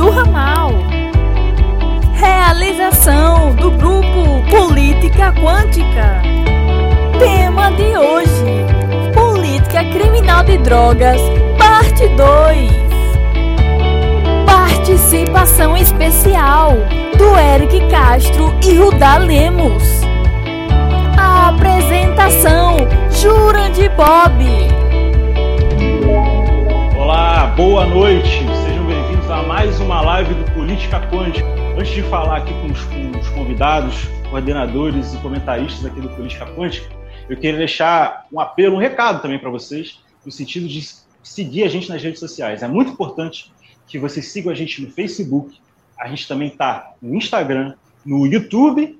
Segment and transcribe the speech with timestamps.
[0.00, 0.70] do Ramal.
[2.14, 6.22] Realização do grupo Política Quântica.
[7.18, 8.64] Tema de hoje:
[9.12, 11.20] Política Criminal de Drogas,
[11.58, 12.70] parte 2.
[14.46, 16.78] Participação especial
[17.18, 20.00] do Eric Castro e Rudá Lemos.
[21.18, 22.78] A apresentação:
[23.10, 24.46] Jurandir Bob.
[26.96, 28.39] Olá, boa noite.
[29.60, 31.46] Mais uma live do Política Quântica.
[31.78, 33.94] Antes de falar aqui com os, com os convidados,
[34.30, 36.88] coordenadores e comentaristas aqui do Política Quântica,
[37.28, 40.80] eu queria deixar um apelo, um recado também para vocês, no sentido de
[41.22, 42.62] seguir a gente nas redes sociais.
[42.62, 43.52] É muito importante
[43.86, 45.60] que vocês sigam a gente no Facebook.
[46.00, 48.98] A gente também está no Instagram, no YouTube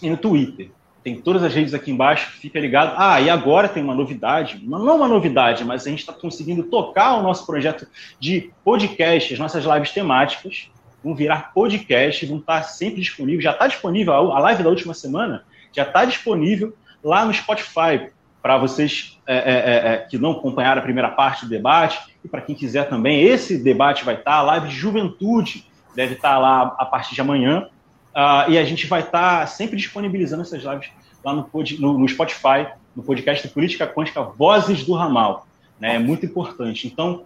[0.00, 0.70] e no Twitter.
[1.08, 2.92] Tem todas as redes aqui embaixo, fica ligado.
[2.98, 7.16] Ah, e agora tem uma novidade, não uma novidade, mas a gente está conseguindo tocar
[7.16, 7.86] o nosso projeto
[8.20, 10.70] de podcast, as nossas lives temáticas
[11.02, 13.42] vão virar podcast, vão estar sempre disponíveis.
[13.42, 18.10] Já está disponível, a live da última semana já está disponível lá no Spotify,
[18.42, 22.28] para vocês é, é, é, é, que não acompanharam a primeira parte do debate, e
[22.28, 26.76] para quem quiser também, esse debate vai estar, a live de juventude deve estar lá
[26.78, 27.66] a partir de amanhã,
[28.14, 30.90] uh, e a gente vai estar sempre disponibilizando essas lives
[31.28, 35.46] lá no, no, no Spotify, no podcast Política Quântica Vozes do Ramal.
[35.78, 35.96] Né?
[35.96, 36.86] É muito importante.
[36.86, 37.24] Então,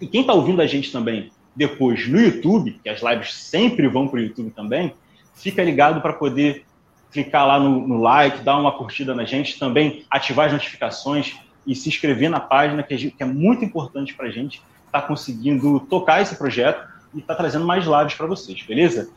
[0.00, 4.08] e quem está ouvindo a gente também depois no YouTube, que as lives sempre vão
[4.08, 4.94] para o YouTube também,
[5.34, 6.64] fica ligado para poder
[7.10, 11.74] clicar lá no, no, like, dar uma curtida na gente, também ativar as notificações e
[11.74, 15.78] se inscrever na página, que, que é muito importante para a gente estar tá conseguindo
[15.80, 19.10] tocar esse projeto e estar tá trazendo mais lives para vocês, beleza?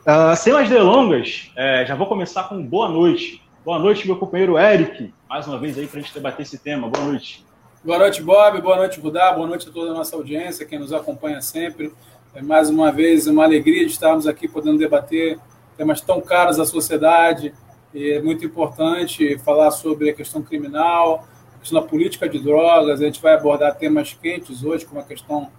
[0.00, 3.42] Uh, sem mais delongas, é, já vou começar com boa noite.
[3.64, 6.88] Boa noite, meu companheiro Eric, mais uma vez aí para a gente debater esse tema.
[6.88, 7.44] Boa noite.
[7.84, 8.62] Boa noite, Bob.
[8.62, 9.32] Boa noite, Rudá.
[9.32, 11.92] Boa noite a toda a nossa audiência, quem nos acompanha sempre.
[12.34, 15.38] É mais uma vez uma alegria de estarmos aqui podendo debater
[15.76, 17.52] temas tão caros à sociedade.
[17.92, 21.26] E é muito importante falar sobre a questão criminal,
[21.56, 23.02] a questão da política de drogas.
[23.02, 25.50] A gente vai abordar temas quentes hoje, como a questão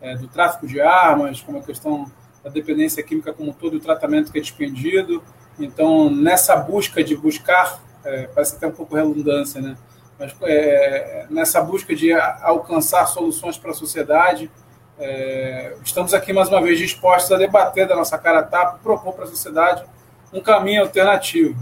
[0.00, 2.06] é, do tráfico de armas, como a questão
[2.42, 5.22] da dependência química como todo o tratamento que é dispendido.
[5.58, 9.76] Então, nessa busca de buscar, é, parece até um pouco redundância, né?
[10.18, 14.50] Mas é, nessa busca de alcançar soluções para a sociedade,
[14.98, 19.24] é, estamos aqui mais uma vez dispostos a debater da nossa cara tapa, propor para
[19.24, 19.84] a sociedade
[20.32, 21.56] um caminho alternativo,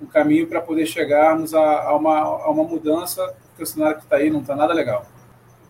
[0.00, 4.04] um caminho para poder chegarmos a, a, uma, a uma mudança, porque o cenário que
[4.04, 5.06] está aí não está nada legal.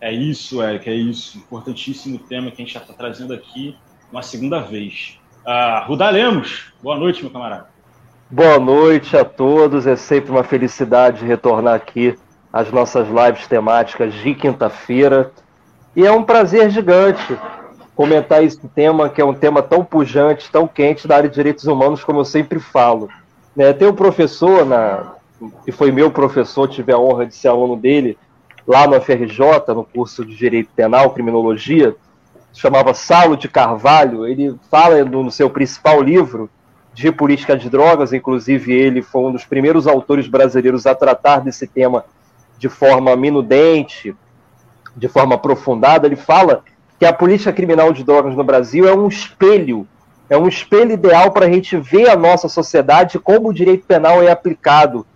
[0.00, 1.38] É isso, Eric, é isso.
[1.38, 3.76] Importantíssimo tema que a gente está trazendo aqui
[4.12, 5.18] uma segunda vez.
[5.48, 7.68] Uh, Rudá Lemos, boa noite, meu camarada.
[8.30, 9.86] Boa noite a todos.
[9.86, 12.14] É sempre uma felicidade retornar aqui
[12.52, 15.32] às nossas lives temáticas de quinta-feira.
[15.96, 17.34] E é um prazer gigante
[17.96, 21.64] comentar esse tema, que é um tema tão pujante, tão quente da área de direitos
[21.64, 23.08] humanos, como eu sempre falo.
[23.56, 25.14] Né, tem um professor, na,
[25.64, 28.18] que foi meu professor, tive a honra de ser aluno dele,
[28.66, 31.96] lá no FRJ, no curso de Direito Penal, Criminologia,
[32.52, 36.50] chamava Saulo de Carvalho, ele fala no, seu principal livro
[36.92, 41.66] de política de drogas, inclusive ele foi um dos primeiros autores brasileiros a tratar desse
[41.66, 42.04] tema
[42.58, 44.14] de forma minudente,
[44.96, 46.64] de forma aprofundada, ele fala
[46.98, 49.86] que a política criminal de drogas no Brasil é um espelho,
[50.28, 54.20] é um espelho ideal para a gente ver a nossa sociedade como o direito penal
[54.20, 55.06] é aplicado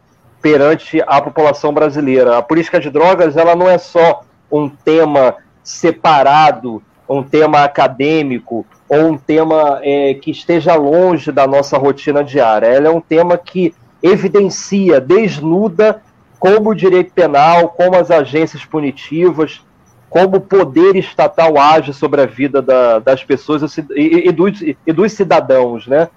[0.41, 2.39] perante a população brasileira.
[2.39, 6.83] A política de drogas ela não é só um tema separado
[7.13, 12.67] um tema acadêmico ou um tema é, que esteja longe da nossa rotina diária.
[12.67, 16.03] Ela é um tema que evidencia, desnuda
[16.39, 19.63] como o direito penal, como as agências punitivas,
[20.11, 24.93] como o poder estatal age sobre a vida da, das pessoas e, e, dos, e,
[24.93, 26.09] dos, cidadãos, né?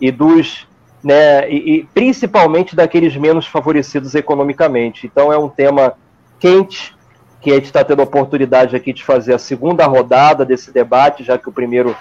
[0.00, 0.66] E dos,
[1.02, 1.48] né?
[1.50, 5.06] E, e principalmente daqueles menos favorecidos economicamente.
[5.06, 5.94] Então é um tema
[6.40, 6.94] quente,
[7.40, 11.22] que a gente está tendo a oportunidade aqui de fazer a segunda rodada desse debate,
[11.22, 11.96] já que o primeiro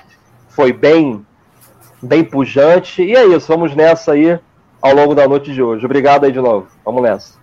[0.50, 1.25] foi bem,
[2.01, 3.04] bem pujante.
[3.04, 4.39] E é isso, vamos nessa aí
[4.81, 5.86] ao longo da noite de hoje.
[5.86, 6.68] Obrigado aí de novo.
[6.84, 7.38] Vamos nessa.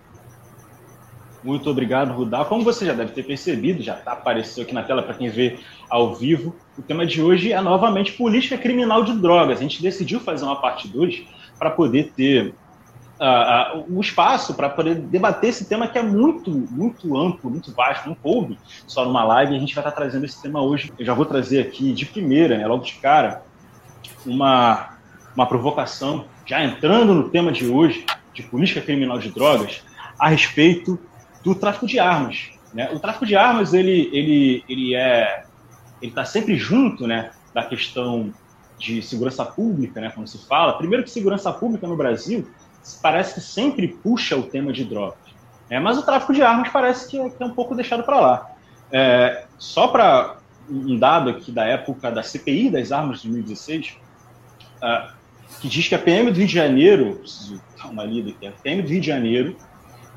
[1.45, 2.43] Muito obrigado, Rudá.
[2.43, 5.59] Como você já deve ter percebido, já tá, apareceu aqui na tela para quem vê
[5.87, 9.59] ao vivo, o tema de hoje é novamente política criminal de drogas.
[9.59, 11.23] A gente decidiu fazer uma parte 2
[11.59, 12.55] para poder ter
[13.19, 17.71] uh, uh, o espaço para poder debater esse tema que é muito, muito amplo, muito
[17.71, 18.57] vasto, não coube
[18.87, 20.91] só numa live, a gente vai estar trazendo esse tema hoje.
[20.97, 23.43] Eu já vou trazer aqui de primeira, né, logo de cara,
[24.25, 24.97] uma,
[25.35, 29.83] uma provocação, já entrando no tema de hoje, de política criminal de drogas,
[30.19, 30.99] a respeito
[31.43, 32.49] do tráfico de armas.
[32.73, 32.89] Né?
[32.93, 35.45] O tráfico de armas, ele, ele, ele é
[36.01, 38.33] ele está sempre junto né, da questão
[38.77, 42.47] de segurança pública, né, quando se fala, primeiro que segurança pública no Brasil
[43.01, 45.17] parece que sempre puxa o tema de drogas,
[45.69, 48.19] é, mas o tráfico de armas parece que é, que é um pouco deixado para
[48.19, 48.51] lá.
[48.91, 50.37] É, só para
[50.69, 53.97] um dado aqui da época da CPI das armas de 2016,
[54.81, 55.13] uh,
[55.59, 58.51] que diz que a PM do Rio de Janeiro, preciso dar uma lida aqui, a
[58.51, 59.55] PM do Rio de Janeiro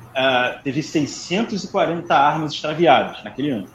[0.09, 3.67] uh, teve 640 armas extraviadas naquele ano.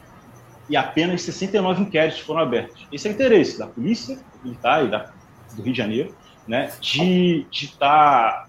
[0.68, 2.86] E apenas 69 inquéritos foram abertos.
[2.90, 5.10] Esse é o interesse da Polícia Militar e da,
[5.54, 6.14] do Rio de Janeiro,
[6.48, 8.46] né, de estar tá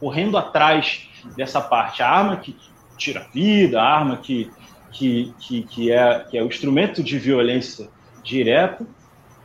[0.00, 2.02] correndo atrás dessa parte.
[2.02, 2.56] A arma que
[2.96, 4.50] tira vida, a arma que,
[4.90, 7.88] que, que, que, é, que é o instrumento de violência
[8.24, 8.86] direto,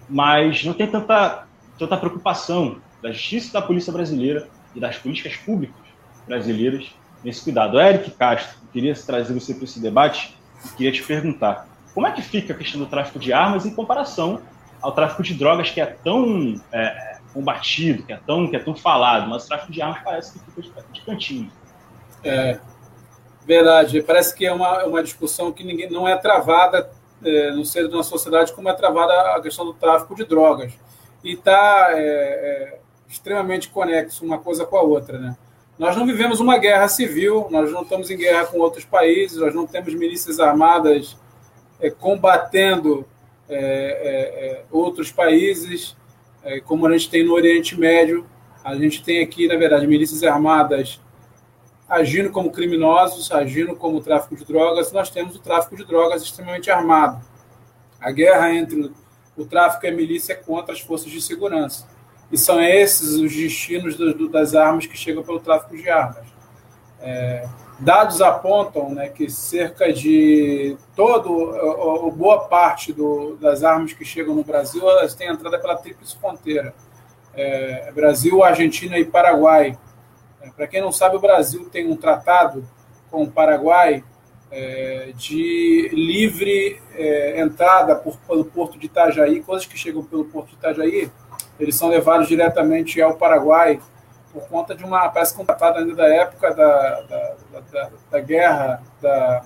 [0.10, 1.46] mas não tem tanta,
[1.78, 5.76] tanta preocupação da justiça da polícia brasileira e das políticas públicas
[6.28, 6.88] brasileiras
[7.24, 7.80] nesse cuidado.
[7.80, 10.36] Eric Castro, queria trazer você para esse debate
[10.76, 14.42] queria te perguntar como é que fica a questão do tráfico de armas em comparação
[14.82, 18.74] ao tráfico de drogas que é tão é, combatido, que é tão que é tão
[18.74, 21.52] falado, mas o tráfico de armas parece que fica de cantinho.
[22.24, 22.58] É
[23.46, 24.02] verdade.
[24.02, 26.90] Parece que é uma, uma discussão que ninguém não é travada
[27.24, 30.74] é, no seio de uma sociedade como é travada a questão do tráfico de drogas
[31.24, 32.80] e está é, é,
[33.10, 35.38] extremamente conexo uma coisa com a outra, né?
[35.78, 39.54] Nós não vivemos uma guerra civil, nós não estamos em guerra com outros países, nós
[39.54, 41.18] não temos milícias armadas
[41.82, 43.06] é, combatendo
[43.50, 45.96] é, é, é outros países,
[46.46, 48.26] é, como a gente tem no Oriente Médio.
[48.64, 51.02] A gente tem aqui, na verdade, milícias armadas
[51.88, 54.92] agindo como criminosos, agindo como tráfico de drogas.
[54.92, 57.24] Nós temos o tráfico de drogas extremamente armado.
[58.00, 58.92] A guerra entre
[59.36, 61.88] o tráfico e a milícia contra as forças de segurança.
[62.32, 66.26] E são esses os destinos do, do, das armas que chegam pelo tráfico de armas.
[67.00, 67.48] É,
[67.80, 74.34] dados apontam né, que cerca de todo, ou, boa parte do, das armas que chegam
[74.34, 76.74] no Brasil elas têm entrada pela tríplice fronteira.
[77.34, 79.78] É, Brasil, Argentina e Paraguai.
[80.42, 82.66] É, Para quem não sabe, o Brasil tem um tratado
[83.12, 84.04] com o Paraguai
[84.50, 90.50] é, de livre é, entrada por, pelo porto de Itajaí, coisas que chegam pelo porto
[90.50, 91.12] de Itajaí,
[91.60, 93.82] eles são levados diretamente ao Paraguai
[94.36, 97.36] por conta de uma, um tratado ainda da época da, da,
[97.72, 99.46] da, da guerra da,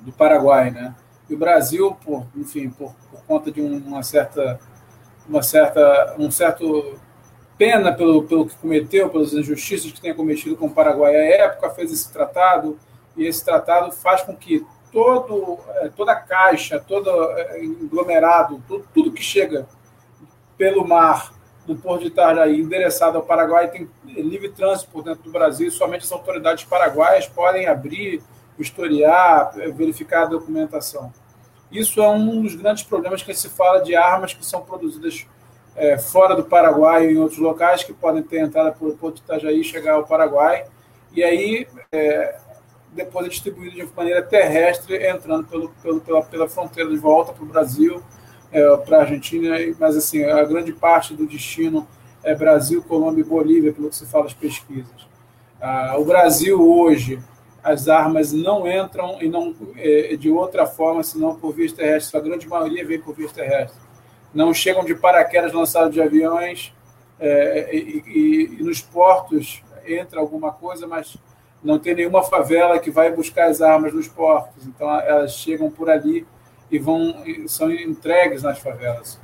[0.00, 0.94] do Paraguai, né?
[1.28, 4.58] E o Brasil, por, enfim, por, por conta de uma certa,
[5.28, 6.98] uma certa, um certo
[7.58, 11.68] pena pelo, pelo que cometeu, pelas injustiças que tenha cometido com o Paraguai à época,
[11.70, 12.78] fez esse tratado,
[13.14, 19.12] e esse tratado faz com que todo, é, toda a caixa, todo aglomerado, tudo, tudo
[19.12, 19.68] que chega
[20.56, 21.38] pelo mar
[21.70, 26.02] do Porto de Itajaí endereçado ao Paraguai tem livre trânsito por dentro do Brasil somente
[26.02, 28.20] as autoridades paraguaias podem abrir,
[28.58, 31.12] historiar, verificar a documentação.
[31.70, 35.26] Isso é um dos grandes problemas que se fala de armas que são produzidas
[35.76, 39.22] é, fora do Paraguai ou em outros locais que podem ter entrada pelo Porto de
[39.22, 40.64] Itajaí e chegar ao Paraguai.
[41.12, 42.36] E aí, é,
[42.92, 47.44] depois é distribuído de maneira terrestre, entrando pelo, pelo, pela, pela fronteira de volta para
[47.44, 48.02] o Brasil
[48.52, 51.86] é, para a Argentina, mas assim, a grande parte do destino
[52.22, 55.08] é Brasil, Colômbia e Bolívia, pelo que se fala das pesquisas.
[55.60, 57.18] Ah, o Brasil hoje,
[57.62, 62.14] as armas não entram e não é, de outra forma, senão por vias terrestres.
[62.14, 63.80] A grande maioria vem por vias terrestres.
[64.32, 66.72] Não chegam de paraquedas lançados de aviões
[67.18, 71.16] é, e, e, e nos portos entra alguma coisa, mas
[71.62, 74.66] não tem nenhuma favela que vai buscar as armas nos portos.
[74.66, 76.26] Então elas chegam por ali
[76.70, 79.20] e vão são entregues nas favelas.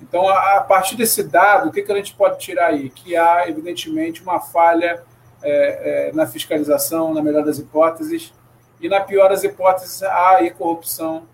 [0.00, 2.88] Então, a, partir desse dado, o que, que a gente pode tirar aí?
[2.88, 5.02] Que há, evidentemente, uma falha
[5.42, 8.32] é, é, na fiscalização, na melhor das hipóteses,
[8.80, 11.24] e na pior das hipóteses, há aí corrupção,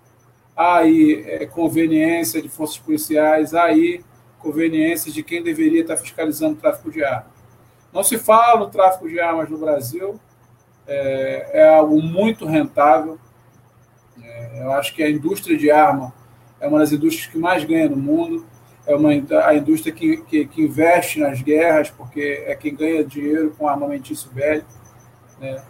[0.57, 4.03] há aí é, conveniência de forças policiais, há aí
[4.39, 7.33] conveniência de quem deveria estar fiscalizando o tráfico de armas.
[7.93, 10.19] Não se fala no tráfico de armas no Brasil,
[10.87, 13.19] é, é algo muito rentável,
[14.61, 16.13] eu acho que a indústria de arma
[16.61, 18.47] é uma das indústrias que mais ganha no mundo,
[18.87, 19.11] é uma,
[19.47, 24.31] a indústria que, que, que investe nas guerras, porque é quem ganha dinheiro com armamentício
[24.31, 24.65] velho.
[25.41, 25.63] Né?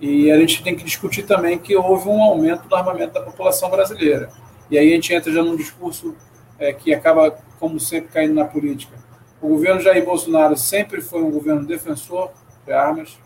[0.00, 3.70] E a gente tem que discutir também que houve um aumento do armamento da população
[3.70, 4.30] brasileira.
[4.70, 6.16] E aí a gente entra já num discurso
[6.58, 7.30] é, que acaba,
[7.60, 8.96] como sempre, caindo na política.
[9.40, 12.30] O governo Jair Bolsonaro sempre foi um governo defensor
[12.64, 13.18] de armas,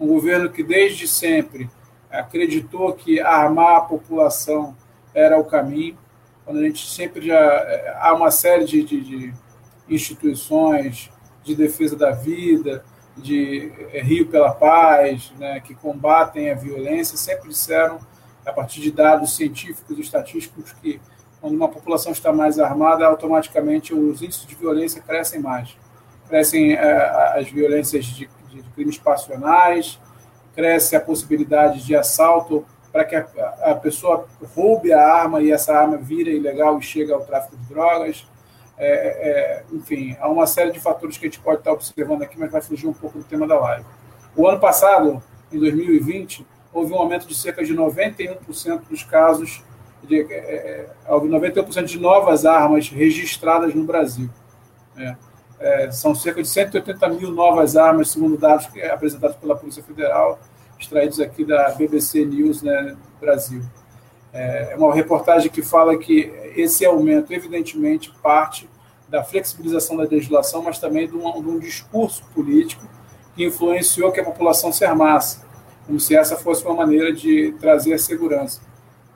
[0.00, 1.70] um governo que desde sempre
[2.10, 4.76] acreditou que armar a população
[5.14, 5.96] era o caminho,
[6.44, 9.34] quando a gente sempre já eh, há uma série de, de, de
[9.88, 11.10] instituições
[11.44, 12.84] de defesa da vida,
[13.16, 17.98] de eh, Rio pela Paz, né, que combatem a violência, sempre disseram,
[18.46, 21.00] a partir de dados científicos e estatísticos, que
[21.40, 25.76] quando uma população está mais armada, automaticamente os índices de violência crescem mais.
[26.28, 30.00] Crescem é, as violências de, de, crimes passionais,
[30.58, 33.22] cresce a possibilidade de assalto para que a,
[33.62, 37.68] a, pessoa roube a arma e essa arma vira ilegal e chega ao tráfico de
[37.68, 38.26] drogas.
[38.76, 42.36] É, é, enfim, há uma série de fatores que a gente pode estar observando aqui,
[42.36, 43.84] mas vai fugir um pouco do tema da live.
[44.34, 45.22] O ano passado,
[45.52, 49.62] em 2020, houve um aumento de cerca de 91% dos casos
[50.10, 54.28] é, é, 91% de novas armas registradas no Brasil.
[54.96, 55.14] É,
[55.60, 60.38] é, são cerca de 180 mil novas armas, segundo dados apresentados pela Polícia Federal,
[60.78, 63.62] extraídos aqui da BBC News né, Brasil.
[64.32, 68.68] É, é uma reportagem que fala que esse aumento, evidentemente, parte
[69.08, 72.86] da flexibilização da legislação, mas também de um, de um discurso político
[73.34, 75.40] que influenciou que a população se armasse,
[75.86, 78.60] como se essa fosse uma maneira de trazer segurança.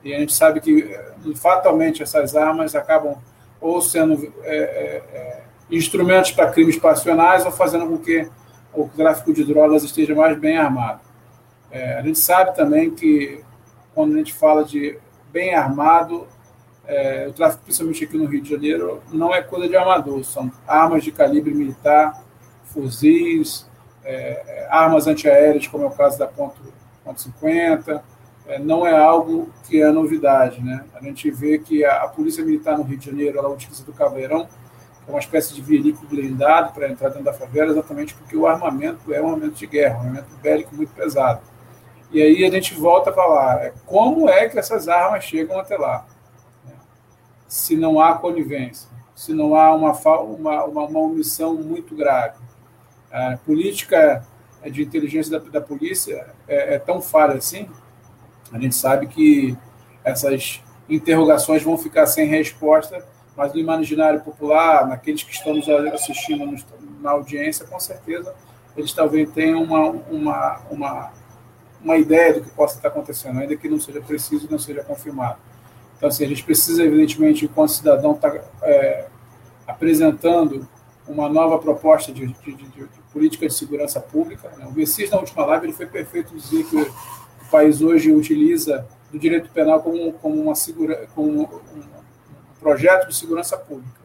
[0.03, 3.17] E a gente sabe que, eh, fatalmente, essas armas acabam
[3.61, 5.42] ou sendo é, é,
[5.77, 8.29] instrumentos para crimes passionais ou fazendo com que
[8.73, 11.01] o tráfico de drogas esteja mais bem armado.
[11.71, 13.41] É, a gente sabe também que,
[13.95, 14.99] quando a gente fala de
[15.33, 16.27] bem armado,
[16.87, 20.51] é, o tráfico, principalmente aqui no Rio de Janeiro, não é coisa de amador, são
[20.67, 22.23] armas de calibre militar,
[22.65, 23.67] fuzis,
[24.05, 26.61] é, armas antiaéreas, como é o caso da ponto,
[27.05, 28.03] ponto 50,
[28.47, 30.63] é, não é algo que é novidade.
[30.63, 30.85] Né?
[30.95, 33.93] A gente vê que a, a, Polícia Militar no Rio de Janeiro ela utiliza do
[33.93, 34.49] caveirão,
[35.07, 39.13] é uma espécie de veículo blindado para entrar dentro da favela, exatamente porque o armamento
[39.13, 41.41] é um armamento de guerra, um armamento bélico muito pesado.
[42.11, 45.77] E aí a gente volta a falar, é, como é que essas armas chegam até
[45.77, 46.07] lá?
[47.49, 52.37] Se não há conivência, se não há uma, uma, uma, uma omissão muito grave.
[53.11, 54.27] A política
[54.65, 57.69] de inteligência da, da polícia é, é tão falha assim
[58.53, 59.57] a gente sabe que
[60.05, 63.05] essas interrogações vão ficar sem resposta,
[63.37, 66.55] mas no imaginário popular, naqueles que estão nos assistindo
[67.01, 68.35] na audiência, com certeza
[68.77, 71.13] eles talvez tenham uma, uma, uma,
[71.83, 74.83] uma ideia do que possa estar acontecendo, ainda que não seja preciso e não seja
[74.83, 75.37] confirmado.
[75.97, 79.07] Então, assim, a gente precisa, evidentemente, enquanto cidadão, estar tá, é,
[79.67, 80.67] apresentando
[81.07, 84.51] uma nova proposta de, de, de, de, política de segurança pública.
[84.57, 84.67] Né?
[84.67, 86.91] O Messias, na última live, ele foi perfeito dizer que
[87.53, 91.83] país hoje utiliza do direito penal como, como, uma segura, como um
[92.63, 94.01] projeto de segurança pública.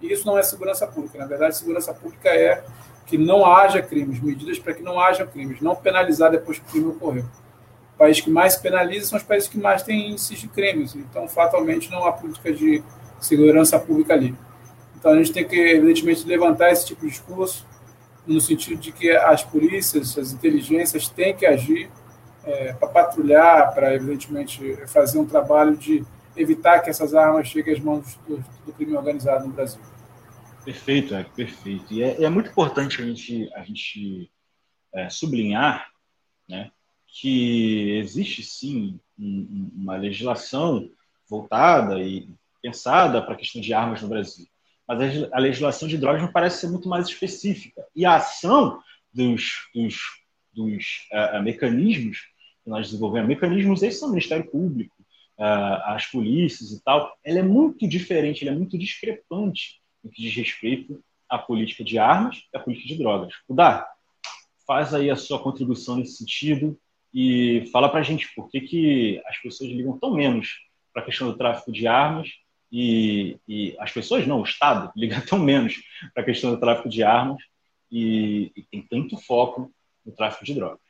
[0.00, 1.18] E isso não é segurança pública.
[1.18, 2.64] Na verdade, segurança pública é
[3.06, 6.70] que não haja crimes, medidas para que não haja crimes, não penalizar depois que o
[6.70, 7.24] crime ocorreu.
[7.94, 10.94] O país que mais penaliza são os países que mais têm índices de crimes.
[10.94, 12.82] Então, fatalmente, não há política de
[13.18, 14.36] segurança pública ali.
[14.96, 17.66] Então, a gente tem que, evidentemente, levantar esse tipo de discurso
[18.26, 21.90] no sentido de que as polícias, as inteligências têm que agir
[22.44, 26.04] é, para patrulhar, para, evidentemente, fazer um trabalho de
[26.38, 29.80] evitar que essas armas cheguem às mãos do, do crime organizado no Brasil.
[30.64, 31.92] Perfeito, é perfeito.
[31.92, 34.30] E é, é, muito importante a gente, a gente
[34.94, 35.90] é, sublinhar
[36.48, 36.70] né,
[37.06, 40.90] que existe sim um, uma legislação
[41.28, 42.28] voltada e
[42.62, 44.46] pensada para a questão de armas no Brasil.
[44.86, 47.84] Mas a legislação de drogas não parece ser muito mais específica.
[47.94, 49.96] E a ação dos, dos,
[50.52, 52.28] dos uh, mecanismos
[52.64, 54.96] que nós desenvolvemos, mecanismos esses são o Ministério Público,
[55.38, 60.22] uh, as polícias e tal, ela é muito diferente, ela é muito discrepante no que
[60.22, 63.34] diz respeito à política de armas e à política de drogas.
[63.48, 63.86] Dar,
[64.66, 66.78] faz aí a sua contribuição nesse sentido
[67.12, 70.58] e fala para a gente por que, que as pessoas ligam tão menos
[70.92, 72.28] para a questão do tráfico de armas
[72.70, 75.74] e, e, as pessoas não, o Estado liga tão menos
[76.12, 77.42] para a questão do tráfico de armas
[77.90, 79.72] e, e tem tanto foco
[80.04, 80.87] no tráfico de drogas.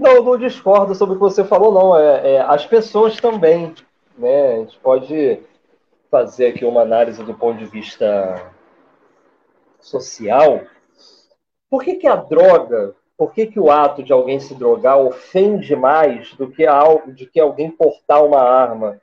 [0.00, 1.94] Não, não discordo sobre o que você falou, não.
[1.94, 3.74] É, é, as pessoas também.
[4.16, 4.54] Né?
[4.54, 5.42] A gente pode
[6.10, 8.50] fazer aqui uma análise do ponto de vista
[9.78, 10.62] social.
[11.68, 15.76] Por que, que a droga, por que, que o ato de alguém se drogar ofende
[15.76, 18.98] mais do que, a, de que alguém portar uma arma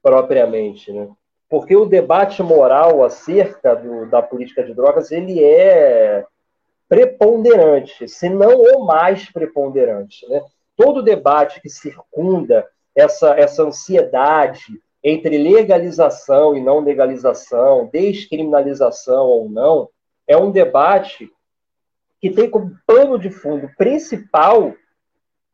[0.00, 0.92] propriamente?
[0.92, 1.08] Né?
[1.48, 6.24] Porque o debate moral acerca do, da política de drogas ele é
[6.88, 10.26] preponderante, se não o mais preponderante.
[10.28, 10.42] Né?
[10.76, 19.88] Todo debate que circunda essa, essa ansiedade entre legalização e não legalização, descriminalização ou não,
[20.26, 21.30] é um debate
[22.20, 24.74] que tem como pano de fundo principal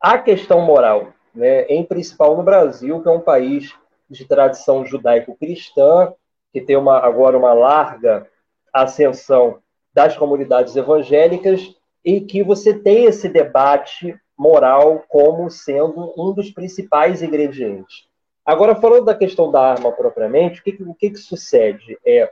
[0.00, 1.62] a questão moral, né?
[1.66, 3.74] em principal no Brasil, que é um país
[4.08, 6.12] de tradição judaico-cristã,
[6.52, 8.26] que tem uma, agora uma larga
[8.72, 9.61] ascensão
[9.92, 17.22] das comunidades evangélicas e que você tem esse debate moral como sendo um dos principais
[17.22, 18.08] ingredientes.
[18.44, 21.96] Agora, falando da questão da arma propriamente, o que, o que, que sucede?
[22.04, 22.30] É,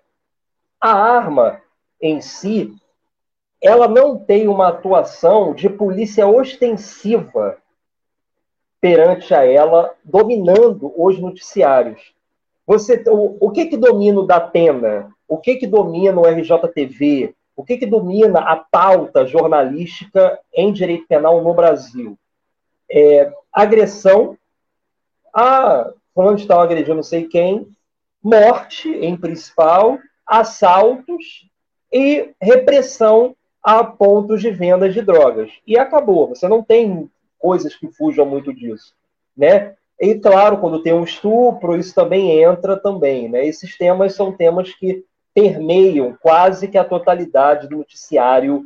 [0.81, 1.61] a arma
[2.00, 2.75] em si,
[3.61, 7.59] ela não tem uma atuação de polícia ostensiva
[8.81, 12.14] perante a ela, dominando os noticiários.
[12.67, 15.12] Você, o, o que que domina o Datena?
[15.29, 17.35] O que que domina o RJTV?
[17.61, 22.19] O que que domina a pauta jornalística em direito penal no Brasil?
[22.90, 24.35] É, agressão
[25.35, 27.69] a fulano de tal não sei quem,
[28.25, 31.50] morte em principal, assaltos
[31.93, 35.52] e repressão a pontos de venda de drogas.
[35.67, 36.29] E acabou.
[36.29, 38.95] Você não tem coisas que fujam muito disso,
[39.37, 39.75] né?
[40.00, 43.45] E claro, quando tem um estupro, isso também entra também, né?
[43.45, 48.65] Esses temas são temas que permeiam quase que a totalidade do noticiário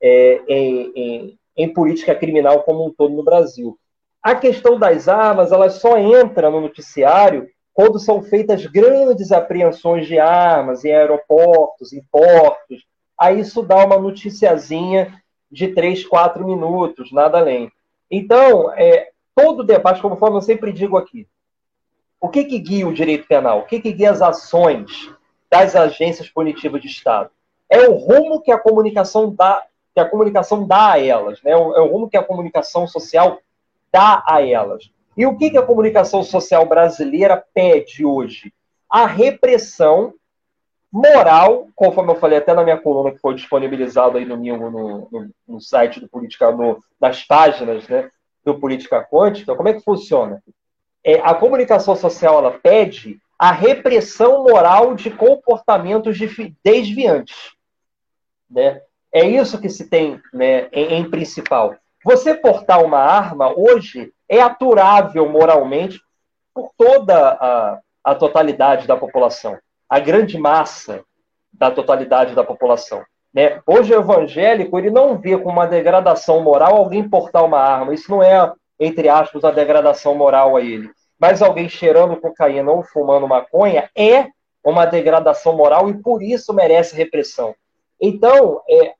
[0.00, 3.78] é, em, em, em política criminal como um todo no Brasil.
[4.22, 10.18] A questão das armas, ela só entra no noticiário quando são feitas grandes apreensões de
[10.18, 12.84] armas em aeroportos, em portos.
[13.18, 15.18] Aí isso dá uma noticiazinha
[15.50, 17.70] de três, quatro minutos, nada além.
[18.10, 21.26] Então, é, todo debate, conforme eu sempre digo aqui,
[22.20, 23.60] o que, que guia o direito penal?
[23.60, 25.11] O que, que guia as ações
[25.52, 27.28] das agências punitivas de Estado?
[27.68, 31.50] É o rumo que a comunicação dá, que a comunicação dá a elas, né?
[31.50, 33.38] é o rumo que a comunicação social
[33.92, 34.90] dá a elas.
[35.14, 38.50] E o que, que a comunicação social brasileira pede hoje?
[38.88, 40.14] A repressão
[40.90, 45.30] moral, conforme eu falei até na minha coluna que foi disponibilizado aí domingo no, no,
[45.46, 48.08] no site do Política, no, nas páginas né,
[48.42, 50.42] do Política Quântica, como é que funciona?
[51.04, 56.16] É, a comunicação social ela pede a repressão moral de comportamentos
[56.64, 57.50] desviantes.
[58.48, 58.80] Né?
[59.12, 61.74] É isso que se tem né, em, em principal.
[62.04, 66.00] Você portar uma arma hoje é aturável moralmente
[66.54, 69.58] por toda a, a totalidade da população,
[69.90, 71.02] a grande massa
[71.52, 73.02] da totalidade da população.
[73.34, 73.60] Né?
[73.66, 77.92] Hoje o evangélico ele não vê com uma degradação moral alguém portar uma arma.
[77.92, 80.88] Isso não é, entre aspas, a degradação moral a ele.
[81.22, 84.26] Mas alguém cheirando cocaína ou fumando maconha é
[84.64, 87.54] uma degradação moral e por isso merece repressão.
[88.00, 88.94] Então, é,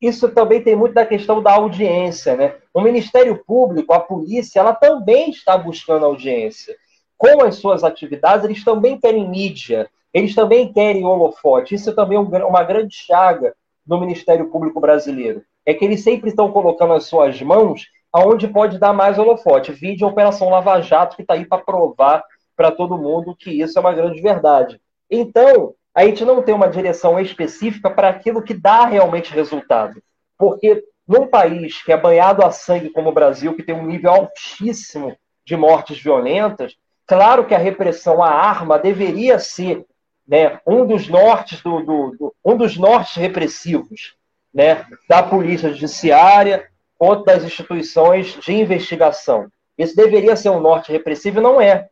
[0.00, 2.54] isso também tem muito da questão da audiência, né?
[2.72, 6.76] O Ministério Público, a polícia, ela também está buscando audiência.
[7.18, 11.74] Com as suas atividades, eles também querem mídia, eles também querem holofote.
[11.74, 13.52] Isso também é uma grande chaga
[13.84, 15.42] do Ministério Público brasileiro.
[15.66, 19.72] É que eles sempre estão colocando as suas mãos aonde pode dar mais holofote.
[19.72, 22.22] Vídeo a Operação Lava Jato, que está aí para provar
[22.56, 24.80] para todo mundo que isso é uma grande verdade.
[25.10, 30.00] Então, a gente não tem uma direção específica para aquilo que dá realmente resultado.
[30.38, 34.12] Porque num país que é banhado a sangue como o Brasil, que tem um nível
[34.12, 36.76] altíssimo de mortes violentas,
[37.08, 39.84] claro que a repressão à arma deveria ser
[40.26, 44.14] né, um dos nortes do, do, do, um dos nortes repressivos
[44.54, 46.64] né, da polícia judiciária
[46.98, 49.48] quanto das instituições de investigação.
[49.76, 51.88] Isso deveria ser um norte repressivo e não é.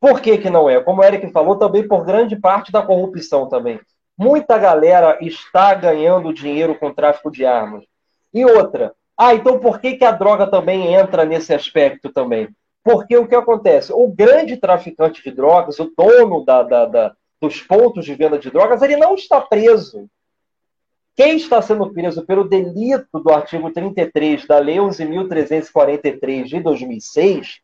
[0.00, 0.80] Por que, que não é?
[0.80, 3.80] Como o Eric falou, também por grande parte da corrupção também.
[4.18, 7.84] Muita galera está ganhando dinheiro com tráfico de armas.
[8.34, 12.48] E outra, ah, então por que, que a droga também entra nesse aspecto também?
[12.82, 13.92] Porque o que acontece?
[13.92, 18.50] O grande traficante de drogas, o dono da, da, da, dos pontos de venda de
[18.50, 20.08] drogas, ele não está preso.
[21.14, 27.60] Quem está sendo preso pelo delito do artigo 33 da Lei 11.343 de 2006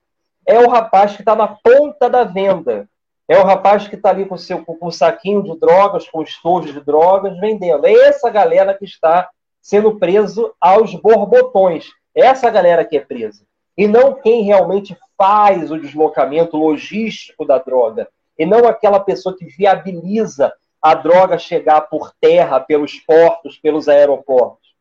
[0.47, 2.89] é o rapaz que está na ponta da venda.
[3.27, 6.81] É o rapaz que está ali com, seu, com saquinho de drogas, com estojo de
[6.81, 7.87] drogas, vendendo.
[7.87, 9.29] É essa galera que está
[9.61, 11.89] sendo preso aos borbotões.
[12.15, 13.45] É essa galera que é presa.
[13.77, 18.09] E não quem realmente faz o deslocamento logístico da droga.
[18.39, 24.75] E não aquela pessoa que viabiliza a droga chegar por terra, pelos portos, pelos aeroportos.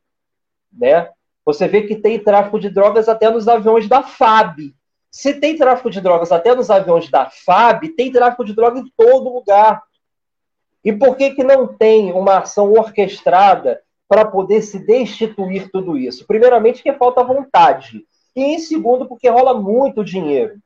[0.72, 1.10] Né?
[1.46, 4.74] Você vê que tem tráfico de drogas até nos aviões da FAB,
[5.18, 8.92] se tem tráfico de drogas até nos aviões da FAB, tem tráfico de drogas em
[8.96, 9.82] todo lugar.
[10.84, 16.26] E por que, que não tem uma ação orquestrada para poder se destituir tudo isso?
[16.28, 18.06] Primeiramente, porque falta vontade.
[18.36, 20.60] E em segundo, porque rola muito dinheiro.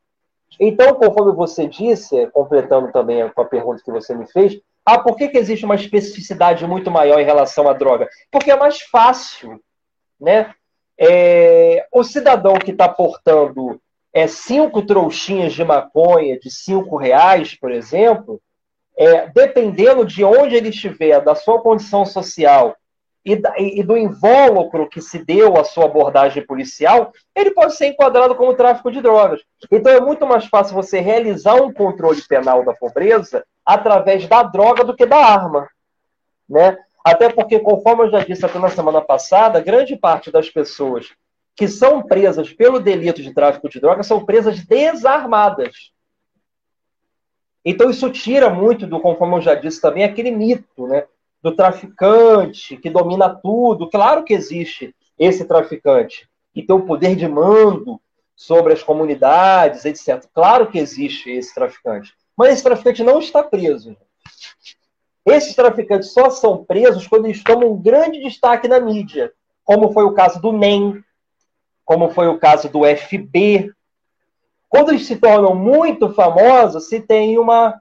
[0.59, 4.59] Então, conforme você disse, completando também com a pergunta que você me fez,
[4.93, 8.09] ah, por que, que existe uma especificidade muito maior em relação à droga?
[8.31, 9.59] Porque é mais fácil,
[10.19, 10.53] né?
[10.99, 13.81] É, o cidadão que está portando
[14.13, 18.41] é, cinco trouxinhas de maconha de cinco reais, por exemplo,
[18.97, 22.75] é, dependendo de onde ele estiver, da sua condição social
[23.23, 28.35] e, e, do invólucro que se deu à sua abordagem policial, ele pode ser enquadrado
[28.35, 29.41] como tráfico de drogas.
[29.71, 34.83] Então é muito mais fácil você realizar um controle penal da pobreza através da droga
[34.83, 35.69] do que da arma.
[36.49, 36.77] Né?
[37.05, 41.09] Até porque, conforme eu já disse até na semana passada, grande parte das pessoas
[41.55, 45.91] que são presas pelo delito de tráfico de drogas são presas desarmadas.
[47.63, 51.05] Então isso tira muito do, conforme eu já disse também, aquele mito, né?
[51.41, 53.89] Do traficante que domina tudo.
[53.89, 57.99] Claro que existe esse traficante que tem o poder de mando
[58.35, 60.25] sobre as comunidades, etc.
[60.33, 62.13] Claro que existe esse traficante.
[62.35, 63.95] Mas esse traficante não está preso.
[65.25, 69.31] Esses traficantes só são presos quando eles tomam um grande destaque na mídia,
[69.63, 71.03] como foi o caso do NEM,
[71.85, 73.71] como foi o caso do FB.
[74.67, 77.80] Quando eles se tornam muito famosos, se tem uma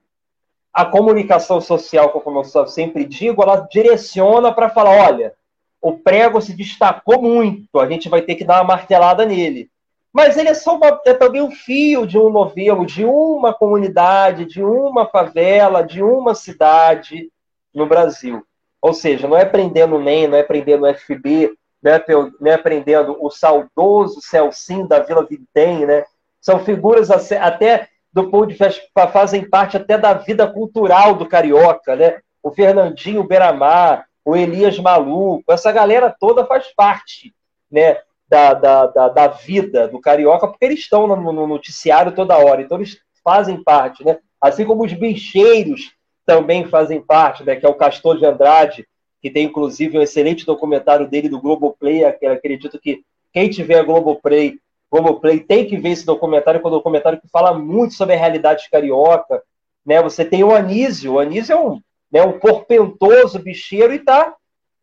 [0.72, 5.35] a comunicação social, como eu sempre digo, ela direciona para falar: olha,
[5.80, 9.70] o prego se destacou muito, a gente vai ter que dar uma martelada nele.
[10.12, 14.44] Mas ele é só uma, é também um fio de um novelo, de uma comunidade,
[14.44, 17.30] de uma favela, de uma cidade
[17.72, 18.44] no Brasil.
[18.83, 21.52] Ou seja, não é prendendo o NEM, não é prendendo o FB,
[21.83, 22.04] não é,
[22.40, 26.04] não é prendendo o saudoso Celcim da Vila Videm, né?
[26.40, 28.70] São figuras até do vista,
[29.12, 32.20] fazem parte até da vida cultural do carioca, né?
[32.42, 37.35] O Fernandinho Beramar, o Elias Maluco, essa galera toda faz parte,
[37.70, 37.99] né?
[38.29, 42.62] Da, da, da, da vida do carioca, porque eles estão no, no, noticiário toda hora,
[42.62, 44.18] então eles fazem parte, né?
[44.40, 45.92] Assim como os bicheiros
[46.25, 47.57] também fazem parte, né?
[47.57, 48.87] Que é o Castor de Andrade,
[49.20, 54.59] que tem inclusive um excelente documentário dele do Globoplay, que acredito que quem tiver Globoplay
[54.90, 58.18] Globoplay tem que ver esse documentário, que é um documentário que fala muito sobre a
[58.18, 59.42] realidade carioca.
[59.87, 60.03] Né?
[60.03, 64.35] Você tem o Anísio, o Anísio é um, né, um porpentoso bicheiro e está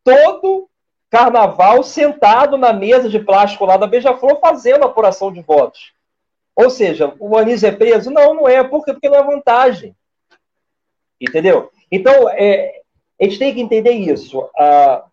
[0.04, 0.70] todo
[1.10, 5.92] carnaval sentado na mesa de plástico lá da Beija-Flor fazendo apuração de votos.
[6.56, 8.10] Ou seja, o Anísio é preso?
[8.10, 8.64] Não, não é.
[8.64, 8.94] Por quê?
[8.94, 9.96] Porque não é vantagem.
[11.20, 11.70] Entendeu?
[11.92, 12.82] Então, é,
[13.20, 14.50] a gente tem que entender isso.
[14.58, 15.04] Ah,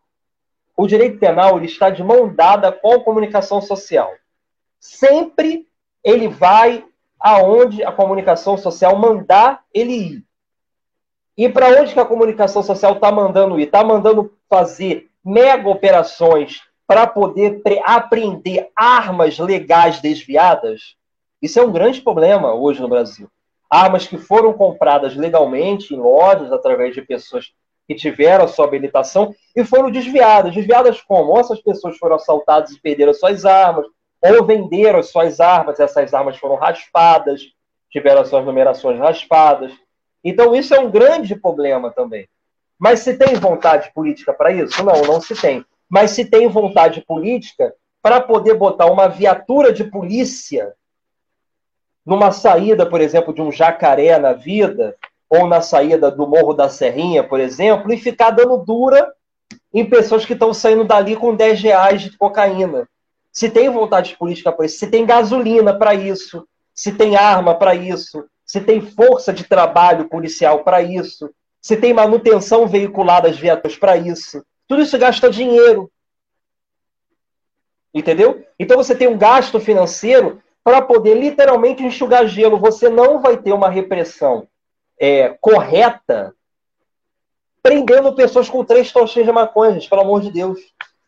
[0.77, 4.11] o direito penal ele está de mão dada com a comunicação social
[4.85, 5.67] sempre
[6.05, 6.85] ele vai
[7.19, 10.25] aonde a comunicação social mandar ele ir.
[11.39, 13.65] E para onde que a comunicação social está mandando ir?
[13.65, 20.97] Está mandando fazer mega operações para poder apreender armas legais desviadas?
[21.41, 23.29] Isso é um grande problema hoje no Brasil.
[23.71, 27.47] Armas que foram compradas legalmente em lojas através de pessoas
[27.89, 30.55] que tiveram a sua habilitação e foram desviadas.
[30.55, 31.39] Desviadas como?
[31.39, 33.87] Essas pessoas foram assaltadas e perderam suas armas,
[34.33, 37.43] ou venderam suas armas, essas armas foram raspadas,
[37.91, 39.71] tiveram suas numerações raspadas.
[40.25, 42.27] Então, isso é um grande problema também.
[42.79, 44.83] Mas se tem vontade política para isso?
[44.83, 45.65] Não, não se tem.
[45.89, 50.73] Mas se tem vontade política para poder botar uma viatura de polícia
[52.05, 54.97] numa saída, por exemplo, de um jacaré na vida,
[55.29, 59.13] ou na saída do Morro da Serrinha, por exemplo, e ficar dando dura
[59.73, 62.89] em pessoas que estão saindo dali com 10 reais de cocaína
[63.35, 67.75] se tem vontade política para isso, se tem gasolina para isso, se tem arma para
[67.75, 71.29] isso, se tem força de trabalho policial para isso,
[71.61, 74.45] se tem manutenção veicular das viaturas para isso.
[74.69, 75.91] Tudo isso gasta dinheiro.
[77.93, 78.47] Entendeu?
[78.57, 82.59] Então você tem um gasto financeiro para poder literalmente enxugar gelo.
[82.59, 84.47] Você não vai ter uma repressão
[84.99, 86.33] é, correta
[87.61, 90.61] prendendo pessoas com três tochas de maconha, gente, pelo amor de Deus.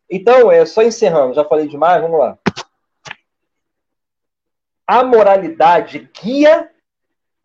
[0.09, 2.39] Então, é só encerrando, já falei demais, vamos lá.
[4.87, 6.71] A moralidade guia